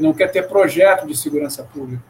[0.00, 2.02] que não quer ter projeto de segurança pública.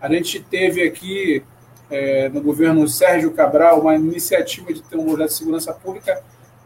[0.00, 1.42] A gente teve aqui,
[1.90, 6.22] é, no governo Sérgio Cabral, uma iniciativa de ter um projeto de segurança pública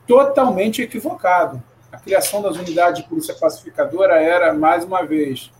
[0.06, 1.62] totalmente equivocado.
[1.92, 5.52] A criação das unidades de polícia pacificadora era, mais uma vez,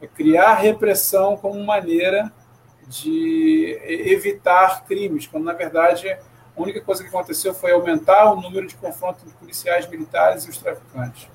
[0.00, 2.32] é criar repressão como maneira
[2.88, 6.18] de evitar crimes, quando, na verdade, a
[6.56, 10.58] única coisa que aconteceu foi aumentar o número de confrontos entre policiais militares e os
[10.58, 11.28] traficantes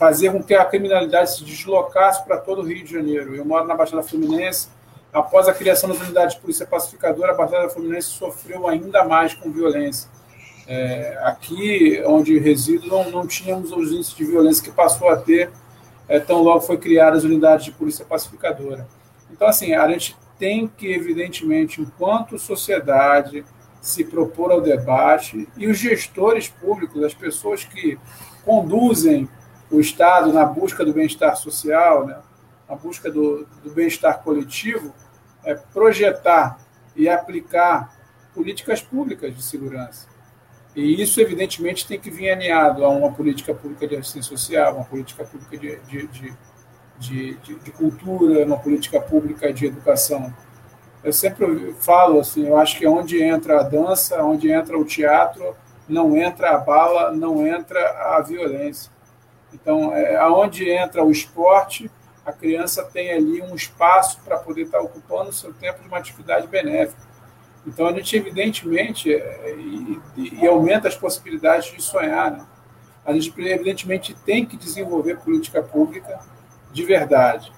[0.00, 3.34] fazer com que a criminalidade se deslocasse para todo o Rio de Janeiro.
[3.34, 4.70] Eu moro na Baixada Fluminense.
[5.12, 9.52] Após a criação das unidades de polícia pacificadora, a Baixada Fluminense sofreu ainda mais com
[9.52, 10.08] violência.
[10.66, 15.50] É, aqui, onde resido, não, não tínhamos os índices de violência que passou a ter
[16.08, 18.88] é, tão logo foi criadas as unidades de polícia pacificadora.
[19.30, 23.44] Então, assim, a gente tem que, evidentemente, enquanto sociedade,
[23.80, 27.98] se propor ao debate e os gestores públicos, as pessoas que
[28.44, 29.28] conduzem
[29.70, 32.18] o Estado na busca do bem-estar social, né,
[32.68, 34.94] na busca do, do bem-estar coletivo,
[35.44, 36.58] é projetar
[36.96, 37.94] e aplicar
[38.34, 40.08] políticas públicas de segurança.
[40.74, 44.84] E isso, evidentemente, tem que vir alinhado a uma política pública de assistência social, uma
[44.84, 46.32] política pública de, de, de,
[47.00, 50.32] de, de cultura, uma política pública de educação.
[51.02, 55.56] Eu sempre falo assim, eu acho que onde entra a dança, onde entra o teatro,
[55.88, 57.80] não entra a bala, não entra
[58.16, 58.92] a violência.
[59.52, 61.90] Então, é, aonde entra o esporte,
[62.24, 65.96] a criança tem ali um espaço para poder estar ocupando o seu tempo de uma
[65.96, 67.00] atividade benéfica.
[67.66, 72.30] Então, a gente, evidentemente, é, e, e aumenta as possibilidades de sonhar.
[72.30, 72.46] Né?
[73.06, 76.20] A gente, evidentemente, tem que desenvolver política pública
[76.72, 77.52] de verdade.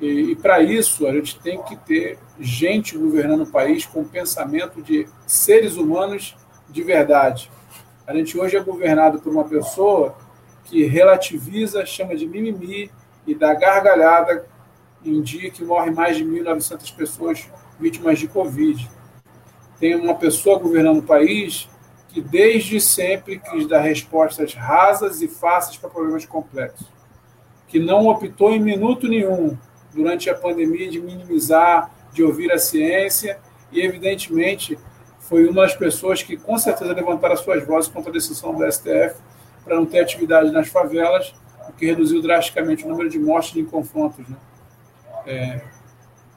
[0.00, 4.82] E, e para isso, a gente tem que ter gente governando o país com pensamento
[4.82, 6.36] de seres humanos
[6.68, 7.50] de verdade.
[8.06, 10.16] A gente hoje é governado por uma pessoa
[10.64, 12.90] que relativiza, chama de mimimi
[13.26, 14.46] e dá gargalhada
[15.04, 17.48] em dia que morre mais de 1.900 pessoas
[17.78, 18.90] vítimas de Covid.
[19.78, 21.68] Tem uma pessoa governando o país
[22.08, 26.86] que desde sempre quis dar respostas rasas e fáceis para problemas complexos,
[27.72, 29.56] que não optou em minuto nenhum
[29.94, 33.38] durante a pandemia de minimizar, de ouvir a ciência
[33.72, 34.78] e, evidentemente,
[35.20, 38.70] foi uma das pessoas que com certeza levantaram as suas vozes contra a decisão do
[38.70, 39.14] STF
[39.64, 41.34] para não ter atividade nas favelas,
[41.66, 44.28] o que reduziu drasticamente o número de mortes em confrontos.
[44.28, 44.36] Né?
[45.26, 45.60] É,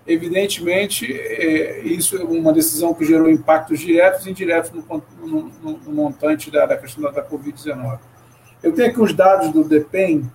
[0.07, 5.77] evidentemente, é, isso é uma decisão que gerou impactos diretos e indiretos no, no, no,
[5.79, 7.99] no montante da, da, questão da, da Covid-19.
[8.63, 10.31] Eu tenho aqui os dados do DEPEN,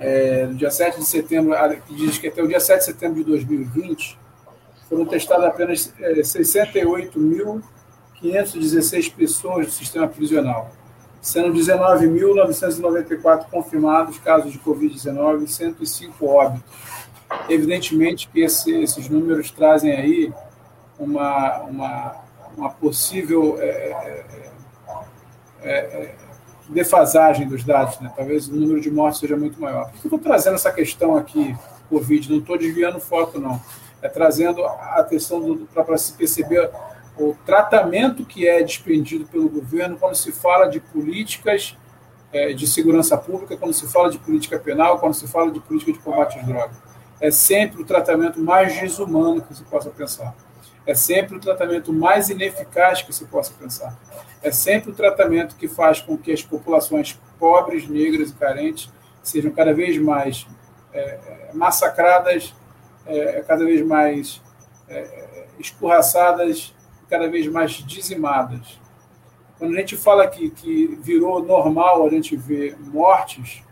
[0.00, 1.54] é, do dia 7 de setembro,
[1.86, 4.18] que diz que até o dia 7 de setembro de 2020
[4.88, 10.70] foram testadas apenas é, 68.516 pessoas do sistema prisional
[11.20, 16.64] sendo 19.994 confirmados casos de Covid-19 e 105 óbitos.
[17.48, 20.32] Evidentemente que esse, esses números trazem aí
[20.98, 22.16] uma, uma,
[22.56, 24.24] uma possível é, é,
[25.62, 26.14] é, é,
[26.70, 28.12] defasagem dos dados, né?
[28.14, 29.90] talvez o número de mortes seja muito maior.
[29.90, 31.56] Por que eu estou trazendo essa questão aqui,
[31.88, 32.30] Covid?
[32.30, 33.60] Não estou desviando foco, não.
[34.02, 36.70] É trazendo a questão para se perceber
[37.18, 41.76] o tratamento que é despendido pelo governo quando se fala de políticas
[42.32, 45.92] é, de segurança pública, quando se fala de política penal, quando se fala de política
[45.92, 46.76] de combate às drogas.
[47.20, 50.34] É sempre o tratamento mais desumano que se possa pensar.
[50.86, 53.98] É sempre o tratamento mais ineficaz que se possa pensar.
[54.42, 58.90] É sempre o tratamento que faz com que as populações pobres, negras e carentes
[59.22, 60.46] sejam cada vez mais
[60.92, 62.54] é, massacradas,
[63.06, 64.40] é, cada vez mais
[64.88, 66.74] é, escorraçadas
[67.10, 68.80] cada vez mais dizimadas.
[69.58, 73.62] Quando a gente fala aqui que virou normal a gente ver mortes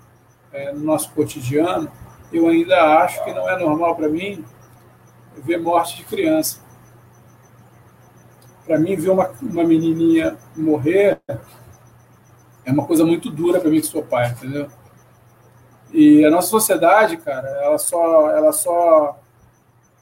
[0.53, 1.91] é, no nosso cotidiano,
[2.33, 4.45] eu ainda acho que não é normal para mim
[5.37, 6.61] ver morte de criança.
[8.69, 11.19] Para mim, ver uma, uma menininha morrer
[12.67, 14.69] é uma coisa muito dura para mim que sou pai, entendeu?
[15.91, 19.19] E a nossa sociedade, cara, ela só, ela só,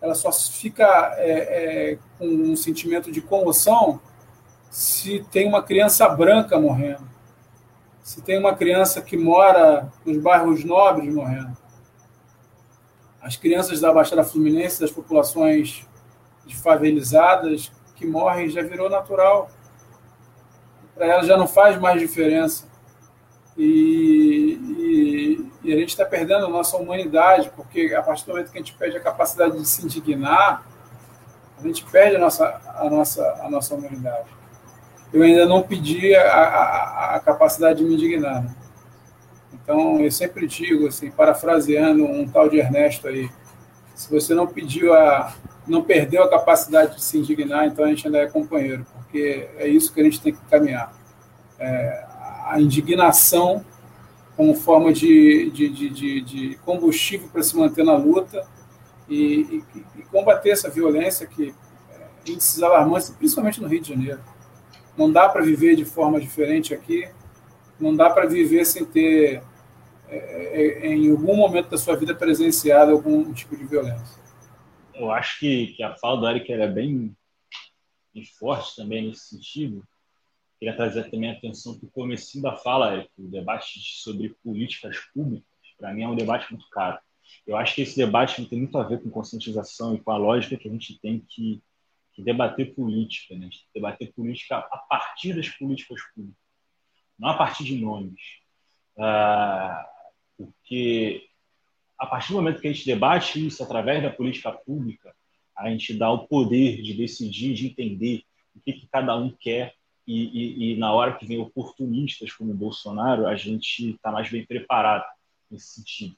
[0.02, 4.00] ela só fica é, é, com um sentimento de comoção
[4.68, 7.08] se tem uma criança branca morrendo,
[8.02, 11.56] se tem uma criança que mora nos bairros nobres morrendo.
[13.22, 15.86] As crianças da Baixada Fluminense, das populações
[16.52, 19.50] favelizadas que morrem, já virou natural.
[20.94, 22.66] Para elas já não faz mais diferença.
[23.56, 28.52] E, e, e a gente está perdendo a nossa humanidade, porque a partir do momento
[28.52, 30.64] que a gente perde a capacidade de se indignar,
[31.58, 34.28] a gente perde a nossa, a nossa, a nossa humanidade.
[35.12, 38.42] Eu ainda não pedi a, a, a capacidade de me indignar.
[38.42, 38.54] Né?
[39.54, 43.30] Então, eu sempre digo, assim, parafraseando um tal de Ernesto aí,
[43.94, 45.32] se você não pediu a,
[45.66, 49.66] não perdeu a capacidade de se indignar, então a gente ainda é companheiro, porque é
[49.66, 50.92] isso que a gente tem que caminhar.
[51.58, 52.04] É,
[52.46, 53.64] a indignação
[54.36, 58.46] como forma de, de, de, de combustível para se manter na luta
[59.08, 61.54] e, e, e, combater essa violência que
[61.90, 64.20] é, índices alarmantes, principalmente no Rio de Janeiro.
[64.96, 67.08] Não dá para viver de forma diferente aqui,
[67.80, 69.42] não dá para viver sem ter,
[70.08, 74.25] é, é, em algum momento da sua vida, presenciado algum tipo de violência.
[74.98, 77.16] Eu acho que, que a fala do Eric é bem,
[78.14, 79.86] bem forte também nesse sentido,
[80.58, 84.96] Queria trazer também a atenção para o começo da fala, Eric, o debate sobre políticas
[85.12, 85.46] públicas,
[85.78, 86.98] para mim é um debate muito caro.
[87.46, 90.56] Eu acho que esse debate tem muito a ver com conscientização e com a lógica
[90.56, 91.62] que a gente tem que,
[92.14, 93.50] que debater política, né?
[93.74, 96.40] debater política a partir das políticas públicas,
[97.18, 98.20] não a partir de nomes.
[98.98, 99.86] Ah,
[100.38, 101.25] porque
[101.98, 105.14] a partir do momento que a gente debate isso através da política pública,
[105.56, 108.22] a gente dá o poder de decidir, de entender
[108.54, 109.74] o que, que cada um quer
[110.06, 114.30] e, e, e, na hora que vem oportunistas como o Bolsonaro, a gente está mais
[114.30, 115.04] bem preparado
[115.50, 116.16] nesse sentido.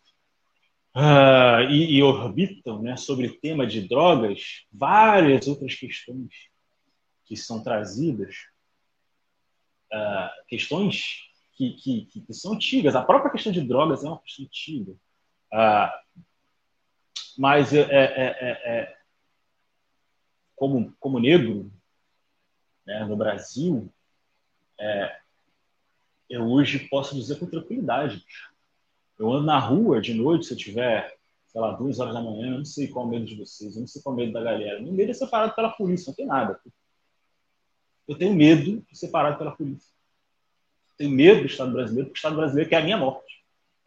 [0.95, 6.29] Uh, e, e, orbitam né, sobre o tema de drogas várias outras questões
[7.25, 8.35] que são trazidas,
[9.93, 12.95] uh, questões que, que, que, são antigas.
[12.95, 14.95] A própria questão de drogas é uma questão antiga.
[15.53, 15.91] Uh,
[17.39, 18.97] mas é, é, é, é,
[20.57, 21.71] como, como negro,
[22.85, 23.89] né, no Brasil,
[24.79, 25.21] é,
[26.29, 28.25] eu hoje posso dizer com tranquilidade.
[29.17, 32.49] Eu ando na rua de noite, se eu tiver, sei lá, duas horas da manhã,
[32.49, 34.21] eu não sei qual é o medo de vocês, eu não sei qual é o
[34.21, 34.83] medo da galera.
[34.83, 36.61] Meu medo é ser parado pela polícia, não tem nada.
[38.07, 39.93] Eu tenho medo de ser parado pela polícia.
[40.97, 43.38] tenho medo do Estado brasileiro, porque o Estado brasileiro quer a minha morte.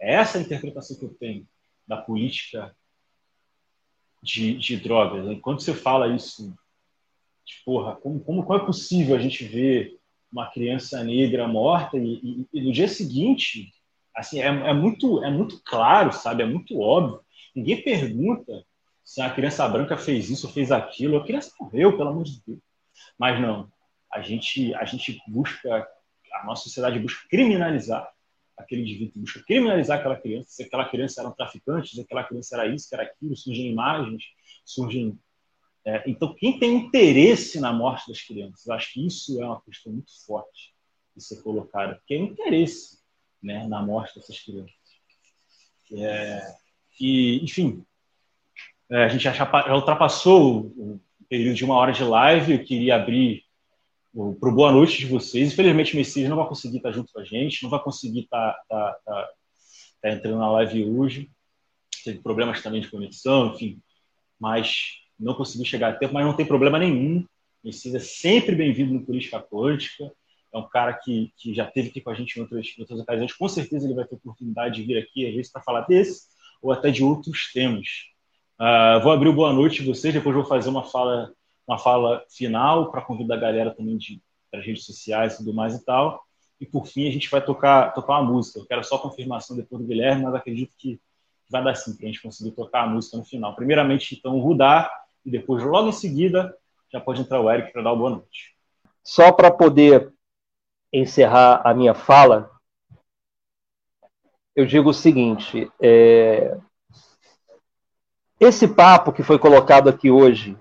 [0.01, 1.47] É essa a interpretação que eu tenho
[1.87, 2.75] da política
[4.21, 5.29] de, de drogas.
[5.29, 6.53] Enquanto você fala isso
[7.65, 9.99] porra, como, como, como é possível a gente ver
[10.31, 13.73] uma criança negra morta e, e, e no dia seguinte,
[14.15, 16.43] assim, é, é, muito, é muito claro, sabe?
[16.43, 17.21] É muito óbvio.
[17.55, 18.65] Ninguém pergunta
[19.03, 21.17] se a criança branca fez isso ou fez aquilo.
[21.17, 22.59] A criança morreu, pelo amor de Deus.
[23.17, 23.69] Mas não,
[24.11, 25.87] a gente, a gente busca,
[26.33, 28.09] a nossa sociedade busca criminalizar
[28.61, 32.55] aquele indivíduo, busca criminalizar aquela criança, se aquela criança era um traficante, se aquela criança
[32.55, 34.23] era isso, era aquilo, surgem imagens,
[34.65, 35.19] surgem
[35.83, 39.91] é, então, quem tem interesse na morte das crianças, acho que isso é uma questão
[39.91, 40.75] muito forte
[41.15, 42.99] de ser colocada, porque é interesse
[43.41, 44.71] né, na morte dessas crianças.
[45.93, 46.55] É,
[46.99, 47.83] e, enfim,
[48.91, 52.97] é, a gente já, já ultrapassou o, período de uma hora de live, eu queria
[52.97, 53.45] abrir
[54.13, 55.53] para o boa noite de vocês.
[55.53, 58.57] Infelizmente, o Messias não vai conseguir estar junto com a gente, não vai conseguir estar,
[58.61, 59.29] estar, estar,
[59.95, 61.31] estar entrando na live hoje.
[62.03, 63.81] Teve problemas também de conexão, enfim.
[64.39, 67.25] Mas não conseguiu chegar a tempo, mas não tem problema nenhum.
[67.63, 70.11] Messias é sempre bem-vindo no Política Quântica.
[70.53, 72.99] É um cara que, que já esteve aqui com a gente em outras, em outras
[72.99, 73.33] ocasiões.
[73.33, 76.23] Com certeza ele vai ter oportunidade de vir aqui, às vezes, para falar desse
[76.61, 77.87] ou até de outros temas.
[78.59, 81.33] Uh, vou abrir o boa noite de vocês, depois vou fazer uma fala,
[81.71, 85.53] uma fala final para convidar a galera também de, para as redes sociais e tudo
[85.53, 86.21] mais e tal.
[86.59, 88.59] E por fim a gente vai tocar, tocar uma música.
[88.59, 90.99] Eu quero só confirmação depois do Guilherme, mas acredito que
[91.49, 93.55] vai dar sim para a gente conseguir tocar a música no final.
[93.55, 94.91] Primeiramente, então, o Rudá,
[95.25, 96.55] e depois, logo em seguida,
[96.91, 98.55] já pode entrar o Eric para dar uma boa noite.
[99.01, 100.13] Só para poder
[100.93, 102.51] encerrar a minha fala,
[104.55, 106.57] eu digo o seguinte: é...
[108.39, 110.57] esse papo que foi colocado aqui hoje,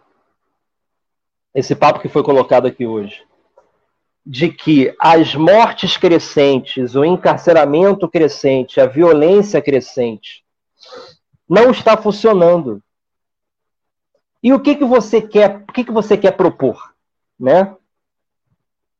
[1.54, 3.24] esse papo que foi colocado aqui hoje,
[4.24, 10.44] de que as mortes crescentes, o encarceramento crescente, a violência crescente,
[11.48, 12.82] não está funcionando
[14.42, 16.94] E o que, que você quer, o que, que você quer propor,
[17.38, 17.76] né?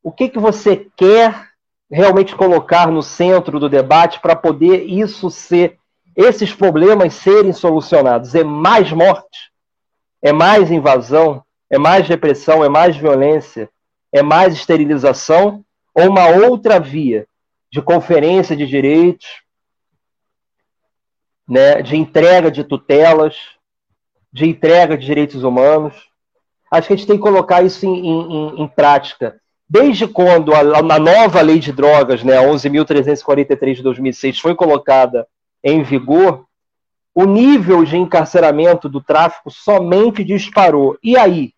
[0.02, 1.50] O que, que você quer
[1.90, 5.78] realmente colocar no centro do debate para poder isso ser,
[6.14, 8.34] esses problemas serem solucionados?
[8.34, 9.50] É mais morte?
[10.22, 11.42] É mais invasão?
[11.70, 12.64] É mais repressão?
[12.64, 13.70] É mais violência?
[14.12, 15.64] É mais esterilização?
[15.94, 17.26] Ou uma outra via
[17.70, 19.28] de conferência de direitos,
[21.48, 23.36] né, de entrega de tutelas,
[24.32, 25.94] de entrega de direitos humanos.
[26.70, 29.40] Acho que a gente tem que colocar isso em, em, em prática.
[29.68, 35.26] Desde quando a, a, nova lei de drogas, né, 11.343 de 2006, foi colocada
[35.62, 36.44] em vigor,
[37.14, 40.98] o nível de encarceramento do tráfico somente disparou.
[41.02, 41.52] E aí?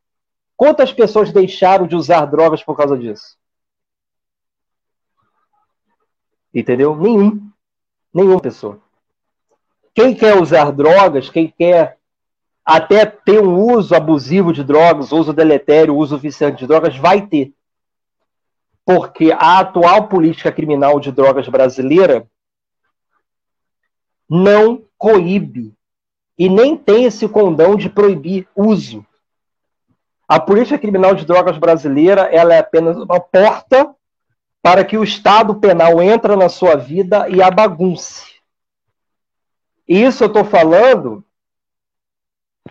[0.62, 3.36] Quantas pessoas deixaram de usar drogas por causa disso?
[6.54, 6.94] Entendeu?
[6.94, 7.50] Nenhum.
[8.14, 8.80] Nenhuma pessoa.
[9.92, 11.98] Quem quer usar drogas, quem quer
[12.64, 17.52] até ter um uso abusivo de drogas, uso deletério, uso viciante de drogas, vai ter.
[18.84, 22.24] Porque a atual política criminal de drogas brasileira
[24.30, 25.74] não coíbe
[26.38, 29.04] e nem tem esse condão de proibir uso.
[30.32, 33.94] A política criminal de drogas brasileira ela é apenas uma porta
[34.62, 38.32] para que o Estado penal entre na sua vida e a bagunce.
[39.86, 41.22] Isso eu estou falando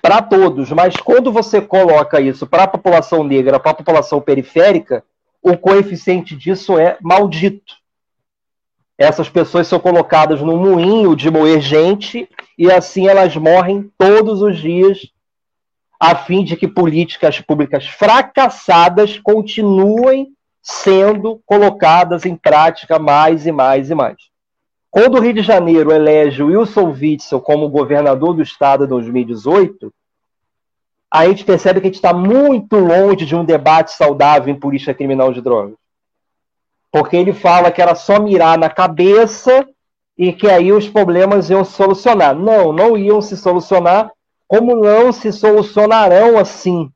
[0.02, 5.04] para todos, mas quando você coloca isso para a população negra, para a população periférica,
[5.40, 7.76] o coeficiente disso é maldito.
[8.98, 12.28] Essas pessoas são colocadas no moinho de moer gente
[12.58, 15.11] e assim elas morrem todos os dias,
[16.04, 23.92] a fim de que políticas públicas fracassadas continuem sendo colocadas em prática mais e mais
[23.92, 24.18] e mais.
[24.90, 29.94] Quando o Rio de Janeiro elege Wilson Witzel como governador do estado em 2018,
[31.14, 34.96] a gente percebe que a gente está muito longe de um debate saudável em política
[34.96, 35.76] criminal de drogas.
[36.92, 39.68] Porque ele fala que era só mirar na cabeça
[40.18, 42.36] e que aí os problemas iam se solucionar.
[42.36, 44.12] Não, não iam se solucionar,
[44.52, 46.92] como não se solucionarão assim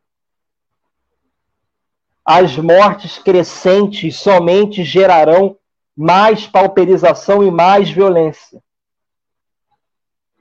[2.26, 5.57] as mortes crescentes somente gerarão
[5.95, 8.61] mais pauperização e mais violência.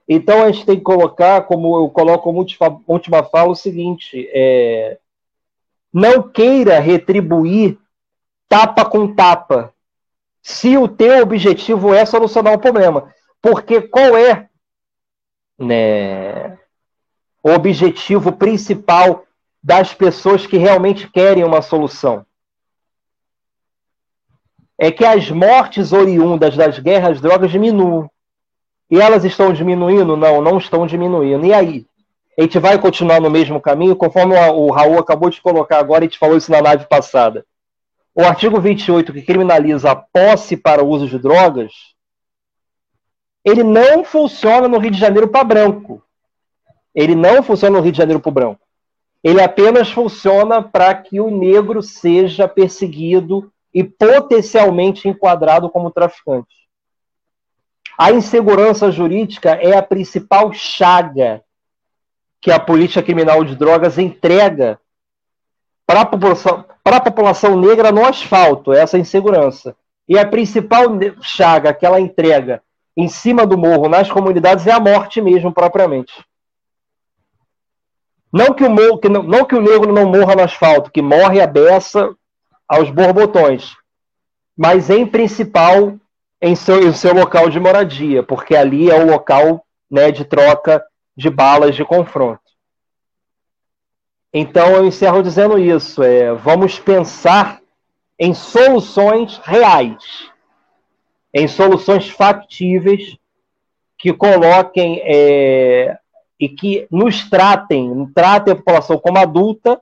[0.08, 2.44] Então a gente tem que colocar, como eu coloco como
[2.88, 4.98] última fala, o seguinte: é,
[5.92, 7.78] não queira retribuir
[8.48, 9.72] tapa com tapa,
[10.42, 13.14] se o teu objetivo é solucionar o problema.
[13.40, 14.48] Porque qual é
[15.56, 16.58] né,
[17.44, 19.26] o objetivo principal
[19.62, 22.24] das pessoas que realmente querem uma solução.
[24.78, 28.10] É que as mortes oriundas das guerras drogas diminuam.
[28.90, 30.16] E elas estão diminuindo?
[30.16, 31.44] Não, não estão diminuindo.
[31.44, 31.86] E aí?
[32.38, 36.08] A gente vai continuar no mesmo caminho, conforme o Raul acabou de colocar agora, a
[36.08, 37.46] gente falou isso na live passada.
[38.14, 41.72] O artigo 28, que criminaliza a posse para uso de drogas,
[43.44, 46.03] ele não funciona no Rio de Janeiro para branco.
[46.94, 48.60] Ele não funciona no Rio de Janeiro para branco.
[49.22, 56.54] Ele apenas funciona para que o negro seja perseguido e potencialmente enquadrado como traficante.
[57.98, 61.42] A insegurança jurídica é a principal chaga
[62.40, 64.78] que a política criminal de drogas entrega
[65.86, 69.74] para a população, para a população negra no asfalto, essa insegurança.
[70.08, 70.86] E a principal
[71.22, 72.62] chaga que ela entrega
[72.96, 76.12] em cima do morro nas comunidades é a morte mesmo, propriamente.
[78.34, 81.40] Não que, o, que não, não que o negro não morra no asfalto, que morre
[81.40, 82.12] a beça
[82.66, 83.76] aos borbotões,
[84.56, 85.94] mas em principal
[86.42, 90.84] em seu, em seu local de moradia, porque ali é o local né, de troca
[91.16, 92.42] de balas de confronto.
[94.32, 97.60] Então eu encerro dizendo isso: é, vamos pensar
[98.18, 100.28] em soluções reais,
[101.32, 103.16] em soluções factíveis
[103.96, 105.96] que coloquem é,
[106.44, 109.80] e que nos tratem, tratem a população como adulta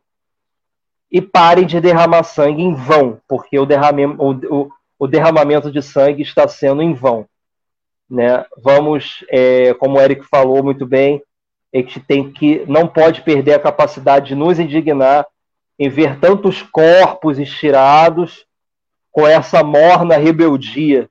[1.11, 6.47] e parem de derramar sangue em vão, porque o, o, o derramamento de sangue está
[6.47, 7.27] sendo em vão.
[8.09, 8.47] Né?
[8.63, 11.21] Vamos, é, como o Eric falou muito bem,
[11.75, 15.27] a gente tem que, não pode perder a capacidade de nos indignar
[15.77, 18.47] em ver tantos corpos estirados
[19.11, 21.11] com essa morna rebeldia,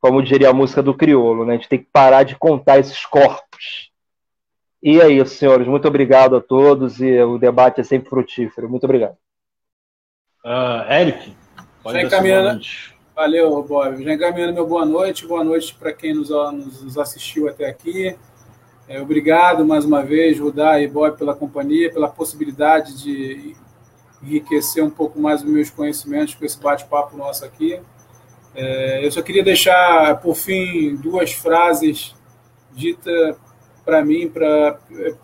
[0.00, 1.44] como diria a música do Criolo.
[1.44, 1.52] Né?
[1.52, 3.87] A gente tem que parar de contar esses corpos
[4.82, 5.66] e é isso, senhores.
[5.66, 8.68] Muito obrigado a todos e o debate é sempre frutífero.
[8.68, 9.16] Muito obrigado.
[10.44, 11.36] Uh, Eric,
[11.82, 12.60] pode Já encaminhando.
[13.14, 14.04] Valeu, Bob.
[14.04, 15.26] Já encaminhando meu boa noite.
[15.26, 18.16] Boa noite para quem nos, nos, assistiu até aqui.
[18.86, 23.56] É, obrigado mais uma vez, Rudá e Boy, pela companhia, pela possibilidade de
[24.22, 27.80] enriquecer um pouco mais os meus conhecimentos com esse bate-papo nosso aqui.
[28.54, 32.14] É, eu só queria deixar, por fim, duas frases
[32.72, 33.36] ditas
[33.88, 34.78] para mim pra,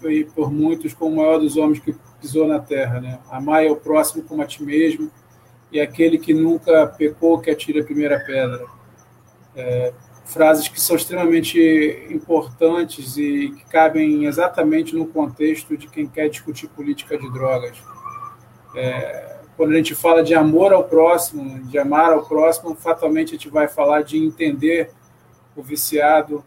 [0.04, 2.98] e por muitos como o maior dos homens que pisou na terra.
[2.98, 3.18] Né?
[3.30, 5.10] Amar é o próximo como a ti mesmo
[5.70, 8.64] e aquele que nunca pecou que atire a primeira pedra.
[9.54, 9.92] É,
[10.24, 11.60] frases que são extremamente
[12.08, 17.76] importantes e que cabem exatamente no contexto de quem quer discutir política de drogas.
[18.74, 23.32] É, quando a gente fala de amor ao próximo, de amar ao próximo, fatalmente a
[23.32, 24.90] gente vai falar de entender
[25.54, 26.42] o viciado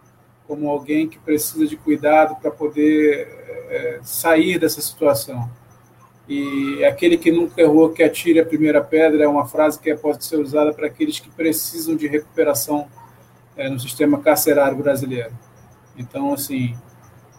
[0.48, 3.28] como alguém que precisa de cuidado para poder
[3.69, 5.49] é, sair dessa situação.
[6.28, 10.26] E aquele que nunca errou que atire a primeira pedra é uma frase que pode
[10.26, 12.88] ser usada para aqueles que precisam de recuperação
[13.56, 15.32] é, no sistema carcerário brasileiro.
[15.98, 16.76] Então, assim,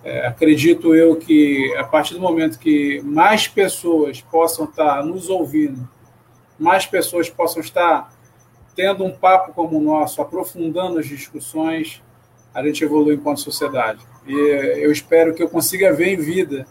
[0.02, 5.88] é, acredito eu que a partir do momento que mais pessoas possam estar nos ouvindo,
[6.58, 8.10] mais pessoas possam estar
[8.74, 12.02] tendo um papo como o nosso, aprofundando as discussões,
[12.58, 14.00] a gente evolui enquanto sociedade.
[14.26, 16.66] E eu espero que eu consiga ver em vida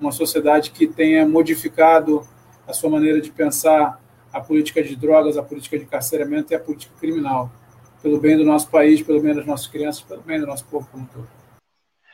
[0.00, 2.26] uma sociedade que tenha modificado
[2.66, 4.00] a sua maneira de pensar
[4.32, 7.52] a política de drogas, a política de carceramento e a política criminal
[8.02, 10.88] pelo bem do nosso país, pelo bem das nossas crianças, pelo bem do nosso povo
[10.90, 11.28] como um todo.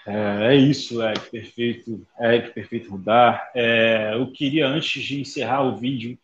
[0.05, 3.51] É, é isso, Eric, perfeito, Eric, perfeito Rudar.
[3.55, 6.19] É, eu queria, antes de encerrar o vídeo,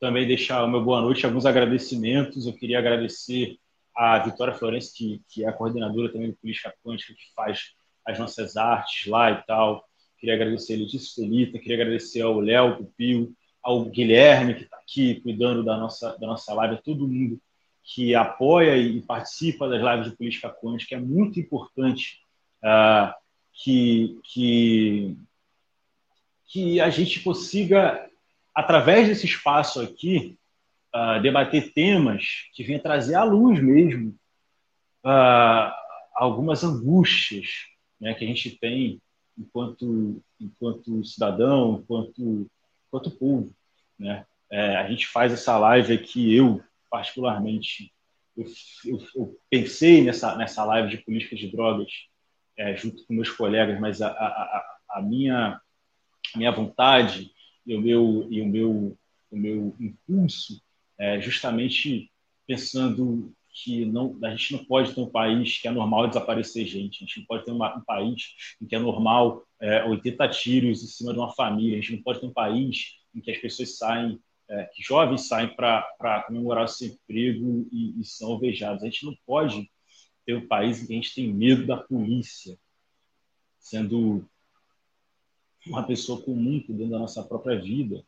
[0.00, 2.46] também deixar o meu boa noite, alguns agradecimentos.
[2.46, 3.58] Eu queria agradecer
[3.98, 7.72] a Vitória Florencio, que, que é a coordenadora também do Política Quântica, que faz
[8.06, 9.84] as nossas artes lá e tal.
[10.20, 15.20] Queria agradecer a Letícia Felita, queria agradecer ao Léo Pupil, ao Guilherme, que está aqui
[15.20, 17.40] cuidando da nossa, da nossa live, a todo mundo
[17.82, 20.94] que apoia e participa das lives de política quântica.
[20.94, 22.20] É muito importante
[22.62, 23.12] uh,
[23.52, 25.16] que, que,
[26.46, 28.08] que a gente consiga,
[28.54, 30.37] através desse espaço aqui,
[31.22, 34.18] debater temas que venham trazer à luz mesmo
[35.04, 35.72] uh,
[36.14, 37.46] algumas angústias
[38.00, 39.00] né, que a gente tem
[39.36, 42.50] enquanto, enquanto cidadão, enquanto,
[42.86, 43.54] enquanto povo.
[43.98, 44.26] Né?
[44.50, 47.92] É, a gente faz essa live aqui, eu particularmente,
[48.36, 48.46] eu,
[48.84, 51.92] eu, eu, pensei nessa, nessa live de política de drogas
[52.56, 55.60] é, junto com meus colegas, mas a, a, a, minha,
[56.34, 57.30] a minha vontade
[57.66, 58.98] e o meu, e o meu,
[59.30, 60.60] o meu impulso
[60.98, 62.10] é justamente
[62.46, 66.98] pensando que não, a gente não pode ter um país que é normal desaparecer gente,
[66.98, 70.82] a gente não pode ter uma, um país em que é normal é, 80 tiros
[70.82, 73.38] em cima de uma família, a gente não pode ter um país em que as
[73.38, 74.20] pessoas saem
[74.50, 78.82] é, que jovens saem para comemorar o seu emprego e, e, são alvejados.
[78.82, 79.70] A gente não pode
[80.24, 82.58] ter um país em que a gente tem medo da polícia,
[83.58, 84.26] sendo
[85.66, 88.02] uma pessoa comum dentro da nossa própria vida.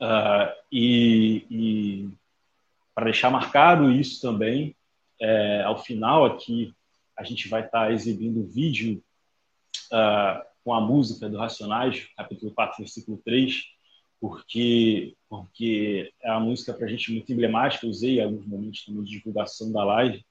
[0.00, 2.08] Uh, e, e
[2.94, 4.74] para deixar marcado isso também,
[5.20, 6.74] é, ao final aqui
[7.16, 9.02] a gente vai estar tá exibindo o vídeo
[9.92, 13.62] uh, com a música do Racionais, capítulo 4, versículo 3,
[14.18, 18.84] porque porque é uma música para a gente muito emblemática, eu usei em alguns momentos
[18.84, 20.24] também de divulgação da live,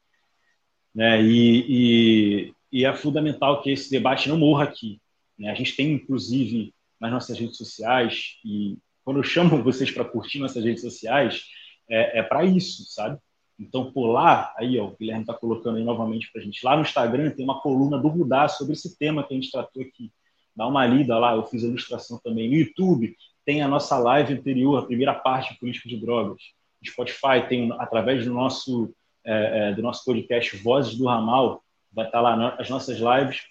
[0.94, 1.22] né?
[1.22, 5.00] E, e, e, é fundamental que esse debate não morra aqui.
[5.38, 5.50] Né?
[5.50, 8.78] A gente tem, inclusive, nas nossas redes sociais, e
[9.10, 11.46] quando eu chamo vocês para curtir nossas redes sociais,
[11.90, 13.18] é, é para isso, sabe?
[13.60, 16.64] Então, por lá, aí, ó, o Guilherme está colocando aí novamente para a gente.
[16.64, 19.82] Lá no Instagram tem uma coluna do Rudá sobre esse tema que a gente tratou
[19.82, 20.12] aqui.
[20.56, 22.48] Dá uma lida lá, eu fiz a ilustração também.
[22.48, 26.44] No YouTube tem a nossa live anterior, a primeira parte de política de drogas.
[26.80, 28.94] No Spotify tem, através do nosso,
[29.26, 33.42] é, é, do nosso podcast Vozes do Ramal, vai estar lá as nossas lives.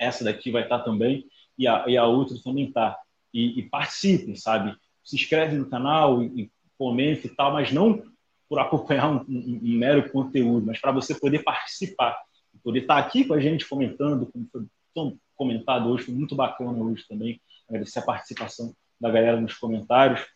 [0.00, 1.26] Essa daqui vai estar também,
[1.56, 2.98] e a, e a outra também está.
[3.32, 4.76] E, e, participem, sabe?
[5.04, 8.02] Se inscreve no canal e, e comente e tal, mas não
[8.48, 12.16] por acompanhar um, um, um mero conteúdo, mas para você poder participar,
[12.64, 16.82] poder estar aqui com a gente comentando, como foi tão comentado hoje, foi muito bacana
[16.82, 20.26] hoje também, agradecer a participação da galera nos comentários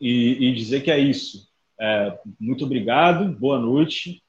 [0.00, 1.48] e, e dizer que é isso.
[1.80, 4.22] É, muito obrigado, boa noite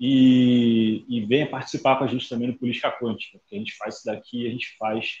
[0.00, 3.96] e, e, venha participar com a gente também no Política Quântica, que a gente faz
[3.96, 5.16] isso daqui, a gente faz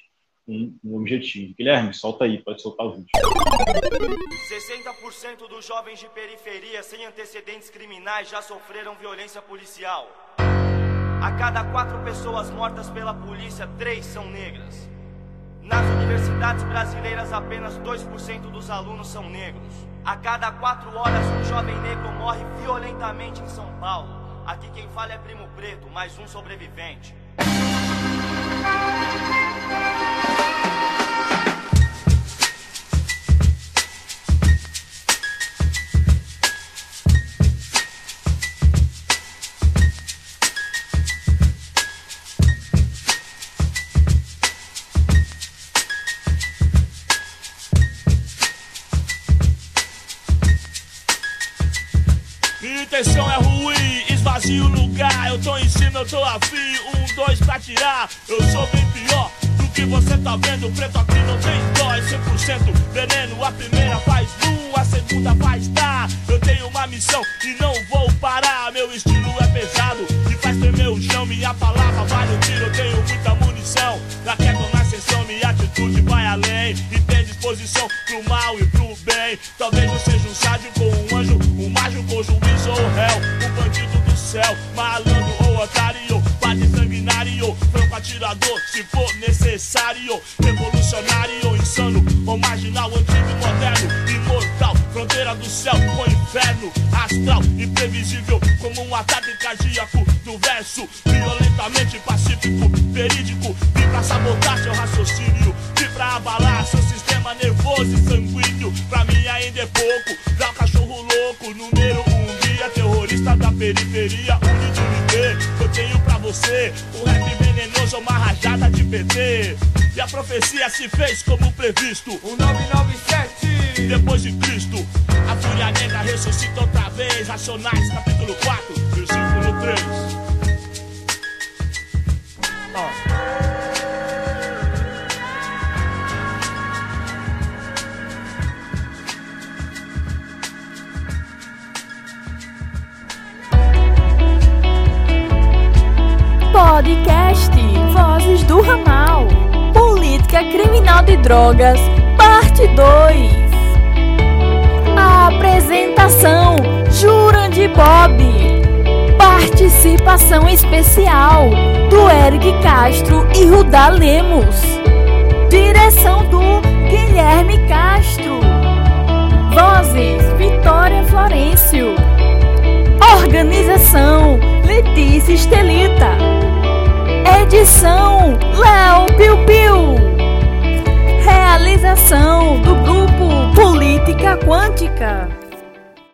[0.50, 1.54] um, um objetivo.
[1.56, 3.08] Guilherme, solta aí, pode soltar o vídeo.
[4.48, 10.08] 60% dos jovens de periferia sem antecedentes criminais já sofreram violência policial.
[11.22, 14.90] A cada quatro pessoas mortas pela polícia, três são negras.
[15.62, 19.72] Nas universidades brasileiras, apenas 2% dos alunos são negros.
[20.04, 24.08] A cada quatro horas, um jovem negro morre violentamente em São Paulo.
[24.46, 27.14] Aqui quem fala é Primo Preto, mais um sobrevivente.